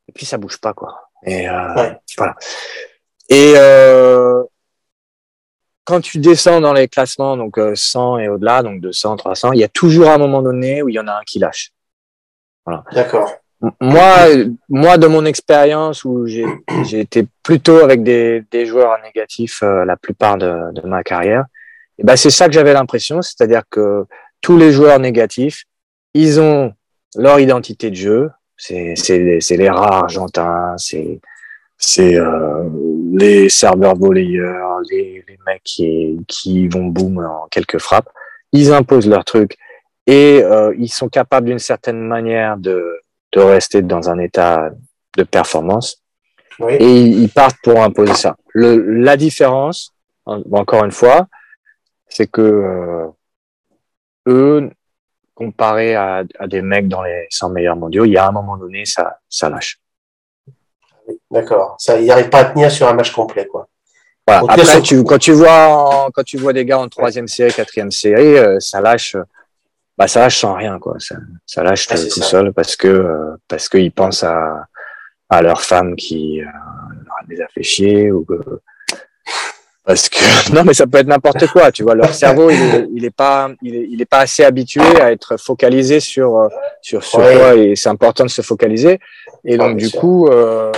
[0.07, 1.09] et puis ça bouge pas, quoi.
[1.25, 2.35] Et euh, voilà.
[3.29, 4.43] Et euh,
[5.89, 9.59] quand tu descends dans les classements, donc 100 euh, et au-delà, donc 200, 300, il
[9.59, 11.71] y a toujours un moment donné où il y en a un qui lâche.
[12.63, 12.83] Voilà.
[12.93, 13.31] D'accord.
[13.81, 14.27] Moi,
[14.69, 16.45] moi, de mon expérience où j'ai
[16.93, 21.45] été plutôt avec des, des joueurs négatifs euh, la plupart de, de, ma carrière,
[21.97, 24.05] et ben c'est ça que j'avais l'impression, c'est-à-dire que
[24.41, 25.65] tous les joueurs négatifs,
[26.13, 26.71] ils ont
[27.15, 28.93] leur identité de jeu, c'est
[29.57, 31.19] les rares argentins, c'est
[31.79, 32.69] c'est euh,
[33.13, 38.09] les serveurs volleyeurs, les, les mecs qui, qui vont boom en quelques frappes.
[38.51, 39.57] Ils imposent leur truc
[40.05, 42.99] et euh, ils sont capables d'une certaine manière de,
[43.31, 44.69] de rester dans un état
[45.17, 46.03] de performance.
[46.59, 46.73] Oui.
[46.73, 48.35] Et ils partent pour imposer ça.
[48.53, 51.27] Le, la différence, encore une fois,
[52.09, 53.07] c'est que euh,
[54.27, 54.69] eux,
[55.33, 58.57] comparé à, à, des mecs dans les 100 meilleurs mondiaux, il y a un moment
[58.57, 59.79] donné, ça, ça lâche.
[61.31, 61.75] D'accord.
[61.79, 63.67] Ça, ils n'arrivent pas à tenir sur un match complet, quoi.
[64.27, 64.43] Voilà.
[64.47, 68.37] Après, tu, quand tu vois, quand tu vois des gars en troisième série, quatrième série,
[68.37, 69.17] euh, ça lâche,
[69.97, 70.95] bah, ça lâche sans rien, quoi.
[70.99, 74.67] Ça, ça lâche tout seul parce que, euh, parce qu'ils pensent à,
[75.29, 76.45] à leur femme qui euh,
[77.27, 78.25] les a fait chier ou
[79.85, 80.17] parce que
[80.53, 83.15] non mais ça peut être n'importe quoi tu vois leur cerveau il est, il est
[83.15, 86.47] pas il est, il est, pas assez habitué à être focalisé sur euh,
[86.81, 88.99] sur ce quoi et c'est important de se focaliser
[89.45, 90.71] et donc du coup euh,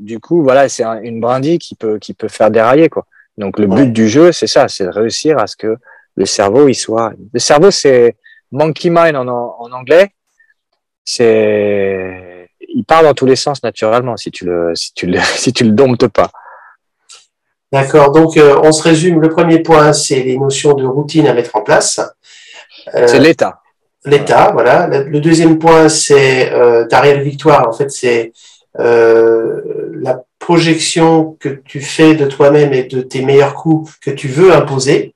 [0.00, 3.06] du coup voilà c'est une brindille qui peut qui peut faire dérailler quoi
[3.38, 5.76] donc le but du jeu c'est ça c'est de réussir à ce que
[6.16, 8.16] le cerveau il soit le cerveau c'est
[8.50, 10.10] monkey mind en, en anglais
[11.04, 15.52] c'est il part dans tous les sens naturellement si tu le si tu le si
[15.52, 16.30] tu le domptes pas
[17.72, 18.10] D'accord.
[18.10, 19.20] Donc, euh, on se résume.
[19.20, 22.00] Le premier point, c'est les notions de routine à mettre en place.
[22.94, 23.60] Euh, c'est l'état.
[24.04, 24.86] L'état, voilà.
[24.86, 27.68] Le deuxième point, c'est euh, ta réelle victoire.
[27.68, 28.32] En fait, c'est
[28.78, 29.60] euh,
[30.00, 34.52] la projection que tu fais de toi-même et de tes meilleurs coups que tu veux
[34.52, 35.14] imposer.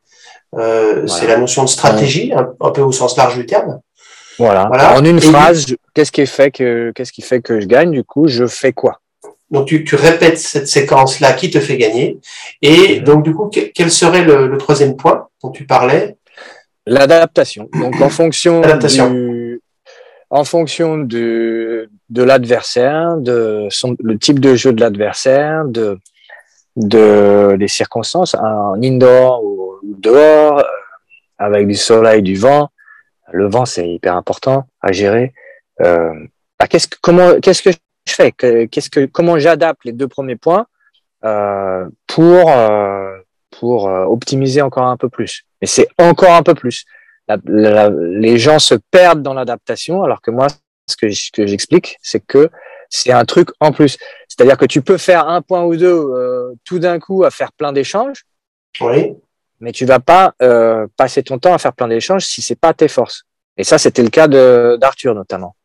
[0.57, 3.81] Euh, C'est la notion de stratégie, un, peu au sens large du terme.
[4.39, 4.67] Voilà.
[4.67, 4.97] voilà.
[4.97, 7.91] En une phrase, qu'est-ce qui fait que qu'est-ce qui fait que je gagne?
[7.91, 9.01] Du coup, je fais quoi?
[9.51, 12.19] Donc tu, tu répètes cette séquence-là qui te fait gagner.
[12.63, 13.05] Et mhm.
[13.05, 16.17] donc du coup, quel serait le, le troisième point dont tu parlais?
[16.87, 17.69] L'adaptation.
[17.81, 19.44] Donc en fonction du,
[20.35, 26.01] en fonction de, l'adversaire, de son, le type de jeu de l'adversaire, de,
[27.57, 30.65] les circonstances, en indoor ou dehors, euh,
[31.39, 32.69] avec du soleil, du vent.
[33.33, 35.33] Le vent, c'est hyper important à gérer.
[35.83, 36.13] Euh,
[36.59, 38.33] bah, qu'est-ce que, comment, je fais?
[38.33, 40.67] Qu'est-ce que comment j'adapte les deux premiers points
[41.25, 42.51] euh, pour
[43.53, 45.45] pour optimiser encore un peu plus?
[45.61, 46.87] Et c'est encore un peu plus.
[47.29, 50.49] La, la, les gens se perdent dans l'adaptation, alors que moi,
[50.87, 52.51] ce que, que j'explique, c'est que
[52.91, 53.99] c'est un truc en plus.
[54.29, 57.53] C'est-à-dire que tu peux faire un point ou deux euh, tout d'un coup à faire
[57.53, 58.25] plein d'échanges.
[58.81, 59.15] Oui.
[59.61, 62.75] Mais tu vas pas euh, passer ton temps à faire plein d'échanges si c'est pas
[62.75, 63.25] tes forces.
[63.57, 65.57] Et ça, c'était le cas d'Arthur notamment.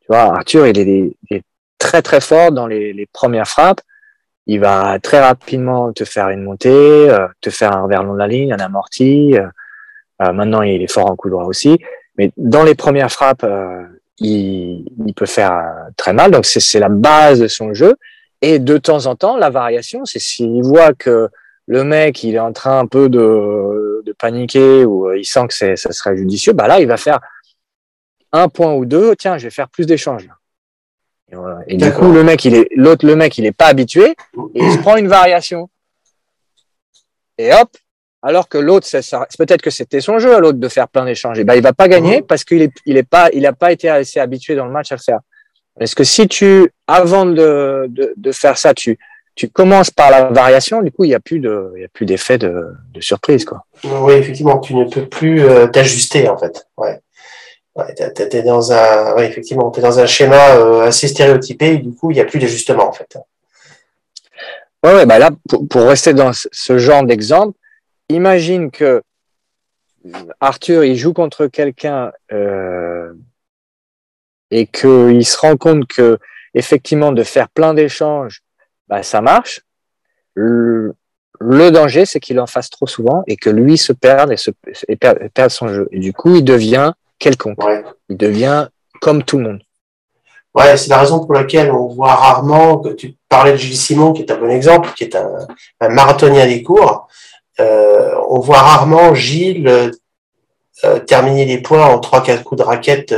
[0.00, 1.42] Tu vois, Arthur, il est, il est
[1.78, 3.80] très très fort dans les, les, premières frappes.
[4.46, 6.70] Il va très rapidement te faire une montée,
[7.10, 9.36] euh, te faire un revers long de la ligne, un amorti.
[10.20, 11.78] Euh, euh, maintenant, il est fort en coup droit aussi.
[12.16, 13.46] Mais dans les premières frappes,
[14.18, 15.62] il, il, peut faire
[15.96, 16.30] très mal.
[16.30, 17.96] Donc, c'est la base de son jeu.
[18.42, 21.28] Et de temps en temps, la variation, c'est s'il voit que
[21.66, 25.76] le mec, il est en train un peu de, de paniquer ou il sent que
[25.76, 27.20] ça serait judicieux, bah là, il va faire
[28.32, 29.14] un point ou deux.
[29.16, 30.28] Tiens, je vais faire plus d'échanges.
[31.68, 34.16] Et du coup, le mec, il est, l'autre, le mec, il est pas habitué
[34.54, 35.70] il se prend une variation.
[37.38, 37.70] Et hop,
[38.22, 39.00] alors que l'autre, c'est,
[39.38, 41.38] peut-être que c'était son jeu à l'autre de faire plein d'échanges.
[41.38, 43.72] Et ben, il va pas gagner parce qu'il est, il est pas, il a pas
[43.72, 45.20] été assez habitué dans le match à le faire.
[45.78, 48.98] Est-ce que si tu, avant de, de, de, faire ça, tu,
[49.34, 51.88] tu commences par la variation, du coup, il n'y a plus de, il y a
[51.88, 53.64] plus d'effet de, de surprise, quoi.
[53.84, 56.66] Oui, effectivement, tu ne peux plus euh, t'ajuster, en fait.
[56.76, 57.00] Ouais.
[57.76, 61.94] Ouais, t'es dans un, ouais, effectivement, es dans un schéma euh, assez stéréotypé et du
[61.94, 63.16] coup, il n'y a plus d'ajustement en fait.
[64.82, 67.56] Ouais, ouais, bah là, pour, pour rester dans ce genre d'exemple,
[68.14, 69.02] imagine que
[70.40, 73.12] Arthur, il joue contre quelqu'un euh,
[74.50, 76.18] et qu'il se rend compte que
[76.54, 78.42] effectivement de faire plein d'échanges,
[78.88, 79.60] bah, ça marche.
[80.34, 80.94] Le,
[81.38, 84.50] le danger, c'est qu'il en fasse trop souvent et que lui se perde et, se,
[84.88, 85.88] et perde son jeu.
[85.92, 87.58] Et du coup, il devient quelconque.
[88.08, 88.68] Il devient
[89.00, 89.62] comme tout le monde.
[90.54, 94.12] Ouais, c'est la raison pour laquelle on voit rarement, que tu parlais de Gilles Simon,
[94.12, 95.46] qui est un bon exemple, qui est un,
[95.88, 97.06] marathonien des cours,
[98.28, 99.92] on voit rarement Gilles
[101.06, 103.14] terminer les points en trois quatre coups de raquette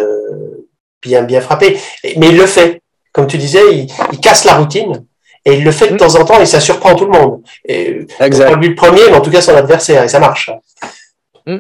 [1.01, 1.79] bien bien frappés.
[2.17, 2.81] Mais il le fait.
[3.13, 5.05] Comme tu disais, il, il casse la routine.
[5.45, 5.99] Et il le fait de mm.
[5.99, 7.43] temps en temps et ça surprend tout le monde.
[7.65, 8.51] Et exact.
[8.51, 10.51] Pas lui le premier, mais en tout cas son adversaire et ça marche.
[11.47, 11.59] Mm.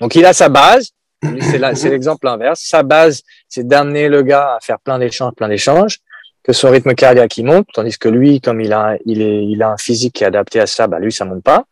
[0.00, 0.92] Donc il a sa base.
[1.22, 2.60] C'est l'exemple inverse.
[2.60, 5.98] Sa base, c'est d'amener le gars à faire plein d'échanges, plein d'échanges,
[6.48, 9.62] que son rythme cardiaque il monte, tandis que lui, comme il a, il est, il
[9.62, 11.66] a un physique qui est adapté à ça, bah lui ça monte pas.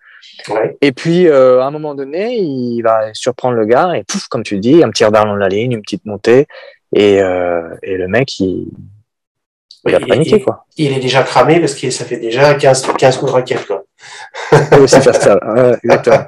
[0.51, 0.77] Ouais.
[0.83, 4.43] Et puis euh, à un moment donné, il va surprendre le gars et pouf, comme
[4.43, 6.47] tu dis, un petit regard dans la ligne, une petite montée,
[6.95, 8.69] et, euh, et le mec il,
[9.89, 10.67] il a paniqué, quoi.
[10.77, 13.85] Il est déjà cramé parce que ça fait déjà 15, 15 coups de raquette, quoi.
[14.87, 15.39] c'est ça,
[15.83, 16.27] exactement.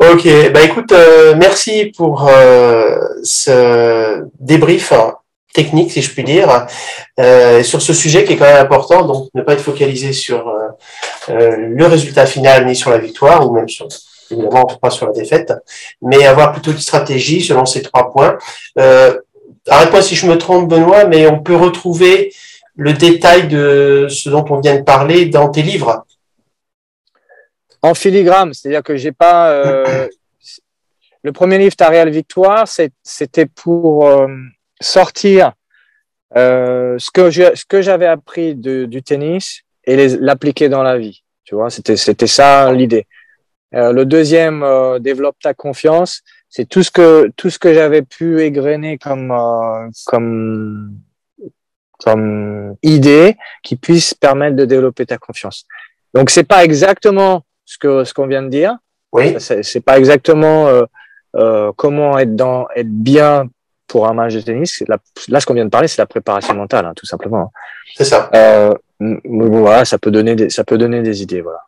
[0.12, 4.92] ok, bah écoute, euh, merci pour euh, ce débrief
[5.52, 6.66] technique, si je puis dire,
[7.18, 10.52] euh, sur ce sujet qui est quand même important, donc ne pas être focalisé sur
[11.28, 13.88] le résultat final ni sur la victoire, ou même sur,
[14.30, 15.52] évidemment, pas sur la défaite,
[16.02, 18.38] mais avoir plutôt une stratégie selon ces trois points.
[19.68, 22.32] Arrête-moi si je me trompe, Benoît, mais on peut retrouver
[22.78, 26.06] le détail de ce dont on vient de parler dans tes livres
[27.82, 29.50] En filigrane, c'est-à-dire que j'ai pas.
[29.50, 30.08] Euh,
[31.22, 32.66] le premier livre, Ta réelle victoire,
[33.02, 34.28] c'était pour euh,
[34.80, 35.52] sortir
[36.36, 41.22] euh, ce que ce que j'avais appris du tennis et l'appliquer dans la vie.
[41.44, 43.06] Tu vois, c'était c'était ça l'idée.
[43.72, 44.64] le deuxième,
[45.00, 46.22] développe ta confiance.
[46.50, 49.32] C'est tout ce que tout ce que j'avais pu égrener comme
[50.06, 50.98] comme
[51.98, 55.66] comme idée qui puisse permettre de développer ta confiance.
[56.14, 58.76] Donc c'est pas exactement ce que ce qu'on vient de dire.
[59.12, 59.36] Oui.
[59.38, 60.84] C'est pas exactement euh,
[61.36, 63.48] euh, comment être dans être bien
[63.88, 64.82] pour un match de tennis.
[64.86, 67.52] Là, là ce qu'on vient de parler, c'est la préparation mentale, hein, tout simplement.
[67.96, 68.30] C'est ça.
[68.34, 68.72] Euh,
[69.24, 71.60] voilà, ça peut donner des, ça peut donner des idées, voilà.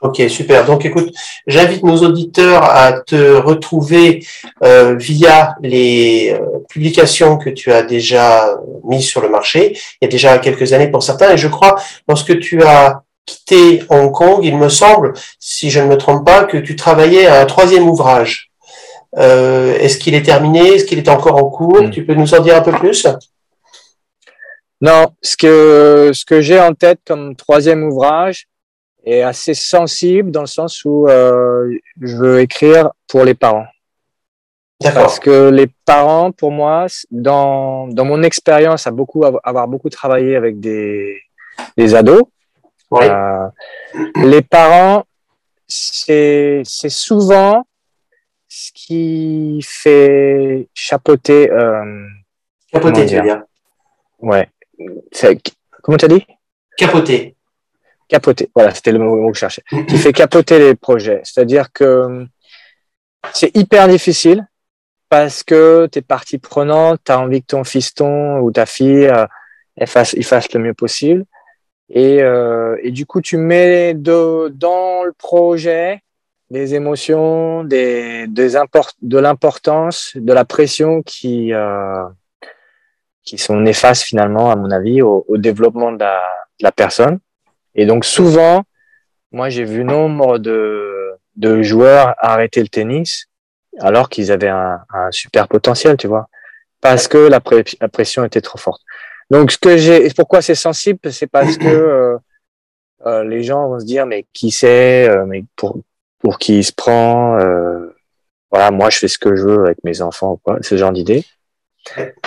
[0.00, 0.64] Ok, super.
[0.64, 1.12] Donc écoute,
[1.48, 4.24] j'invite nos auditeurs à te retrouver
[4.62, 8.54] euh, via les euh, publications que tu as déjà
[8.84, 11.74] mises sur le marché, il y a déjà quelques années pour certains, et je crois,
[12.08, 16.44] lorsque tu as quitté Hong Kong, il me semble, si je ne me trompe pas,
[16.44, 18.47] que tu travaillais à un troisième ouvrage.
[19.16, 20.74] Euh, Est-ce qu'il est terminé?
[20.74, 21.82] Est-ce qu'il est encore en cours?
[21.82, 21.90] Hmm.
[21.90, 23.06] Tu peux nous en dire un peu plus?
[24.80, 28.46] Non, ce que, ce que j'ai en tête comme troisième ouvrage,
[29.04, 33.66] est assez sensible dans le sens où euh, je veux écrire pour les parents.
[34.80, 40.36] Parce que les parents, pour moi, dans, dans mon expérience, à beaucoup avoir beaucoup travaillé
[40.36, 41.20] avec des,
[41.76, 42.22] des ados,
[42.92, 43.48] euh,
[44.16, 45.04] les parents,
[45.66, 47.66] c'est c'est souvent
[48.58, 51.50] ce qui fait chapeauter.
[51.50, 52.06] Euh,
[52.72, 53.42] chapeauter, tu veux dire
[54.18, 54.48] Ouais.
[55.82, 56.26] Comment tu as dit
[56.76, 57.36] Capoter
[58.08, 58.50] capoter.
[58.54, 59.62] Voilà, c'était le mot que je cherchais.
[59.88, 61.20] Qui fait capoter les projets.
[61.24, 62.26] C'est-à-dire que
[63.34, 64.46] c'est hyper difficile
[65.10, 69.06] parce que tu es partie prenante, tu as envie que ton fiston ou ta fille
[69.06, 69.26] euh,
[69.76, 71.24] elle fasse, il fasse le mieux possible.
[71.90, 76.02] Et, euh, et du coup, tu mets de, dans le projet
[76.50, 82.04] des émotions, des, des import, de l'importance, de la pression qui, euh,
[83.22, 86.22] qui sont néfastes finalement, à mon avis, au, au développement de la,
[86.58, 87.18] de la personne.
[87.74, 88.64] Et donc souvent,
[89.30, 93.26] moi j'ai vu nombre de, de joueurs arrêter le tennis
[93.80, 96.28] alors qu'ils avaient un, un, super potentiel, tu vois,
[96.80, 97.40] parce que la,
[97.80, 98.82] la, pression était trop forte.
[99.30, 102.18] Donc ce que j'ai, pourquoi c'est sensible, c'est parce que euh,
[103.06, 105.80] euh, les gens vont se dire mais qui c'est, euh, mais pour
[106.18, 107.94] pour qui il se prend, euh,
[108.50, 110.92] voilà, moi je fais ce que je veux avec mes enfants ou quoi, ce genre
[110.92, 111.24] d'idée.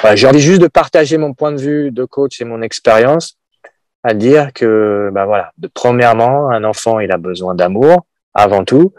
[0.02, 3.38] Voilà, j'ai envie juste de partager mon point de vue de coach et mon expérience
[4.04, 8.94] à dire que, bah voilà, de, premièrement, un enfant, il a besoin d'amour avant tout.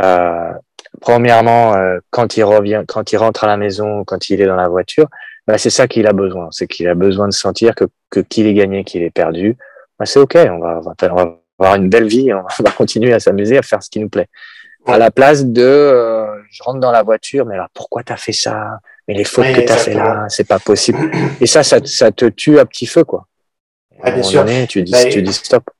[0.00, 0.52] Euh,
[1.00, 4.56] premièrement, euh, quand il revient, quand il rentre à la maison, quand il est dans
[4.56, 5.06] la voiture,
[5.46, 6.48] bah, c'est ça qu'il a besoin.
[6.50, 9.56] C'est qu'il a besoin de sentir que que qu'il est gagné, qu'il est perdu.
[9.98, 13.20] Bah, c'est ok, on va, on va, avoir une belle vie, on va continuer à
[13.20, 14.28] s'amuser, à faire ce qui nous plaît.
[14.84, 18.32] À la place de, euh, je rentre dans la voiture, mais alors pourquoi t'as fait
[18.32, 18.80] ça?
[19.06, 21.10] Mais les fautes que t'as fait là, c'est pas possible.
[21.40, 23.26] Et ça, ça, ça te tue à petit feu, quoi.
[24.02, 24.44] Ah, bien sûr.
[24.68, 25.70] tu, dis, bah, tu dis stop.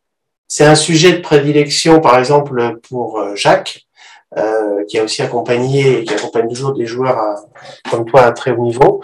[0.47, 3.87] C'est un sujet de prédilection, par exemple, pour euh, Jacques,
[4.37, 7.37] euh, qui a aussi accompagné qui accompagne toujours des joueurs à,
[7.91, 9.03] comme toi à très haut niveau.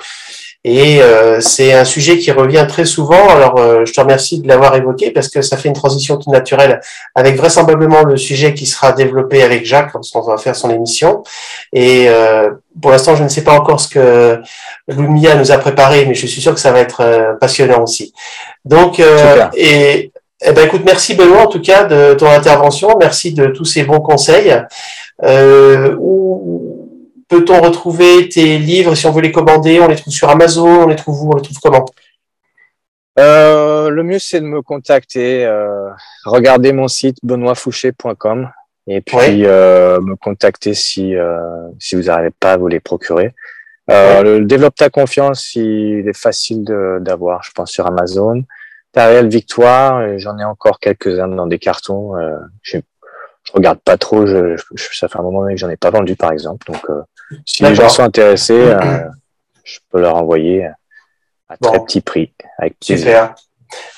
[0.64, 3.28] Et euh, c'est un sujet qui revient très souvent.
[3.28, 6.30] Alors, euh, je te remercie de l'avoir évoqué parce que ça fait une transition tout
[6.30, 6.80] naturelle
[7.14, 11.22] avec vraisemblablement le sujet qui sera développé avec Jacques lorsqu'on va faire son émission.
[11.72, 12.50] Et euh,
[12.82, 14.42] pour l'instant, je ne sais pas encore ce que
[14.88, 18.12] Lumia nous a préparé, mais je suis sûr que ça va être passionnant aussi.
[18.64, 22.96] Donc, et eh ben, écoute, merci Benoît en tout cas de ton intervention.
[23.00, 24.56] Merci de tous ces bons conseils.
[25.24, 26.78] Euh, où,
[27.29, 29.81] peut-on retrouver tes livres si on veut les commander?
[29.81, 31.31] On les trouve sur Amazon On les trouve où?
[31.33, 31.85] On les trouve comment?
[33.18, 35.45] Euh, Le mieux, c'est de me contacter.
[35.45, 35.91] Euh,
[36.24, 38.51] regardez mon site benoîtfouché.com
[38.91, 43.35] et puis euh, me contacter si, euh, si vous n'arrivez pas à vous les procurer.
[43.91, 46.64] Euh, le Développe ta confiance, il est facile
[47.01, 48.45] d'avoir, je pense, sur Amazon.
[48.93, 52.12] Ta réelle victoire, j'en ai encore quelques-uns dans des cartons.
[52.62, 56.16] je, je regarde pas trop, je, ça fait un moment que j'en ai pas vendu,
[56.16, 56.70] par exemple.
[56.70, 56.83] Donc,
[57.45, 58.74] si les gens sont intéressés,
[59.64, 60.68] je peux leur envoyer
[61.49, 62.33] à très petit prix.
[62.59, 63.35] Avec Super.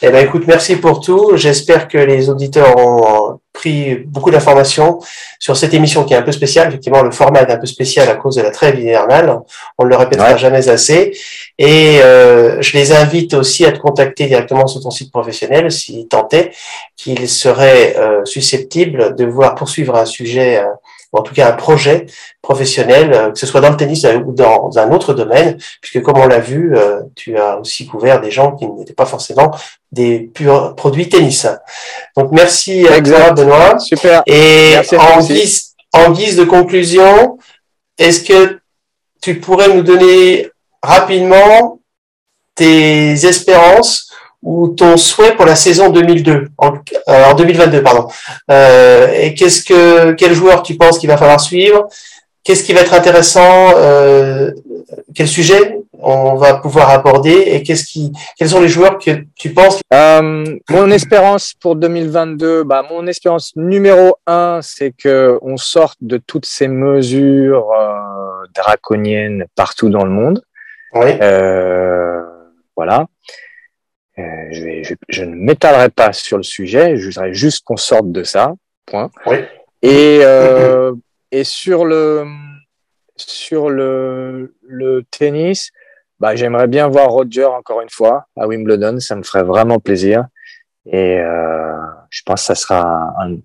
[0.03, 1.37] Eh ben, écoute, merci pour tout.
[1.37, 4.99] J'espère que les auditeurs ont pris beaucoup d'informations
[5.39, 6.69] sur cette émission qui est un peu spéciale.
[6.69, 9.39] Effectivement, le format est un peu spécial à cause de la trêve hivernale.
[9.79, 11.13] On ne le répétera jamais assez.
[11.59, 16.09] Et euh, je les invite aussi à te contacter directement sur ton site professionnel s'ils
[16.09, 16.51] tentaient
[16.97, 20.65] qu'ils seraient euh, susceptibles de voir poursuivre un sujet euh,
[21.13, 22.07] en tout cas un projet
[22.43, 26.19] professionnel, euh, que ce soit dans le tennis ou dans un autre domaine, puisque comme
[26.19, 29.51] on l'a vu, euh, tu as aussi couvert des gens qui n'étaient pas forcément
[29.91, 31.47] des purs produits tennis.
[32.17, 33.79] Donc merci toi, Benoît.
[33.79, 34.23] Super.
[34.27, 37.39] Et en guise, en guise de conclusion,
[37.99, 38.61] est-ce que
[39.21, 40.49] tu pourrais nous donner
[40.83, 41.81] rapidement
[42.55, 44.10] tes espérances
[44.43, 46.73] ou ton souhait pour la saison 2002 en,
[47.09, 48.09] euh, en 2022 pardon.
[48.51, 51.89] Euh, et qu'est-ce que quel joueur tu penses qu'il va falloir suivre?
[52.43, 54.51] Qu'est-ce qui va être intéressant euh,
[55.15, 57.33] quel sujet on va pouvoir aborder?
[57.33, 62.65] Et qu'est-ce qui quels sont les joueurs que tu penses euh, mon espérance pour 2022
[62.65, 69.45] bah mon espérance numéro un c'est que on sorte de toutes ces mesures euh, draconiennes
[69.55, 70.43] partout dans le monde.
[70.95, 71.13] Oui.
[72.75, 73.01] voilà.
[73.01, 73.05] euh,
[74.51, 78.23] je, vais, je, ne m'étalerai pas sur le sujet, je voudrais juste qu'on sorte de
[78.23, 78.55] ça,
[78.87, 79.11] point.
[79.27, 79.37] Oui.
[79.83, 80.93] Et, euh,
[81.31, 82.27] et sur le
[83.17, 85.71] sur le, le tennis,
[86.19, 90.25] bah, j'aimerais bien voir Roger encore une fois à Wimbledon, ça me ferait vraiment plaisir.
[90.87, 91.77] Et euh,
[92.09, 93.37] je pense que ça sera un,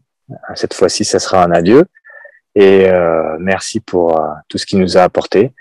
[0.56, 1.86] cette fois-ci, ça sera un adieu.
[2.56, 5.52] Et euh, merci pour euh, tout ce qu'il nous a apporté.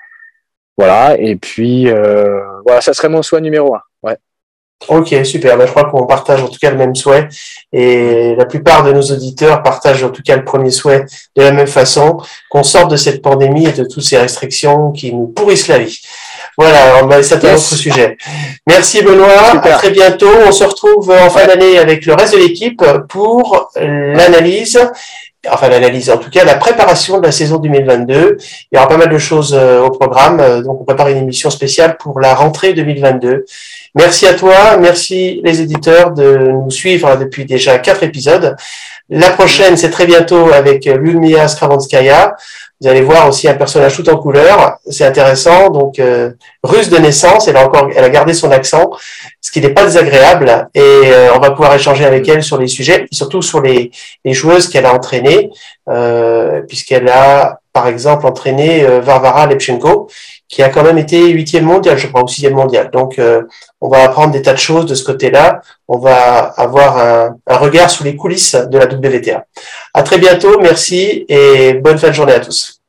[0.76, 1.16] Voilà.
[1.18, 3.82] Et puis euh, voilà, ça serait mon souhait numéro un.
[4.88, 5.56] Ok, super.
[5.56, 7.28] Ben, je crois qu'on partage en tout cas le même souhait
[7.72, 11.06] et la plupart de nos auditeurs partagent en tout cas le premier souhait
[11.36, 12.18] de la même façon,
[12.50, 16.00] qu'on sorte de cette pandémie et de toutes ces restrictions qui nous pourrissent la vie.
[16.58, 18.16] Voilà, on va c'est un autre sujet.
[18.66, 20.30] Merci Benoît, à très bientôt.
[20.46, 24.78] On se retrouve en fin d'année avec le reste de l'équipe pour l'analyse
[25.50, 28.36] enfin l'analyse, en tout cas la préparation de la saison 2022.
[28.72, 31.18] Il y aura pas mal de choses euh, au programme, euh, donc on prépare une
[31.18, 33.44] émission spéciale pour la rentrée 2022.
[33.96, 38.56] Merci à toi, merci les éditeurs de nous suivre depuis déjà quatre épisodes.
[39.08, 42.34] La prochaine, c'est très bientôt avec Lumia Skravanskaya.
[42.80, 45.70] Vous allez voir aussi un personnage tout en couleur, c'est intéressant.
[45.70, 46.32] Donc euh,
[46.64, 48.90] russe de naissance, elle a encore, elle a gardé son accent,
[49.40, 50.68] ce qui n'est pas désagréable.
[50.74, 53.92] Et euh, on va pouvoir échanger avec elle sur les sujets, surtout sur les,
[54.24, 55.50] joueuses qu'elle a entraînées,
[55.88, 60.08] euh, puisqu'elle a par exemple entraîné Varvara Lepchenko,
[60.54, 62.88] qui a quand même été huitième mondial, je crois, ou sixième mondial.
[62.92, 63.42] Donc, euh,
[63.80, 65.60] on va apprendre des tas de choses de ce côté-là.
[65.88, 69.46] On va avoir un, regard sous les coulisses de la WTA.
[69.92, 72.83] À très bientôt, merci et bonne fin de journée à tous.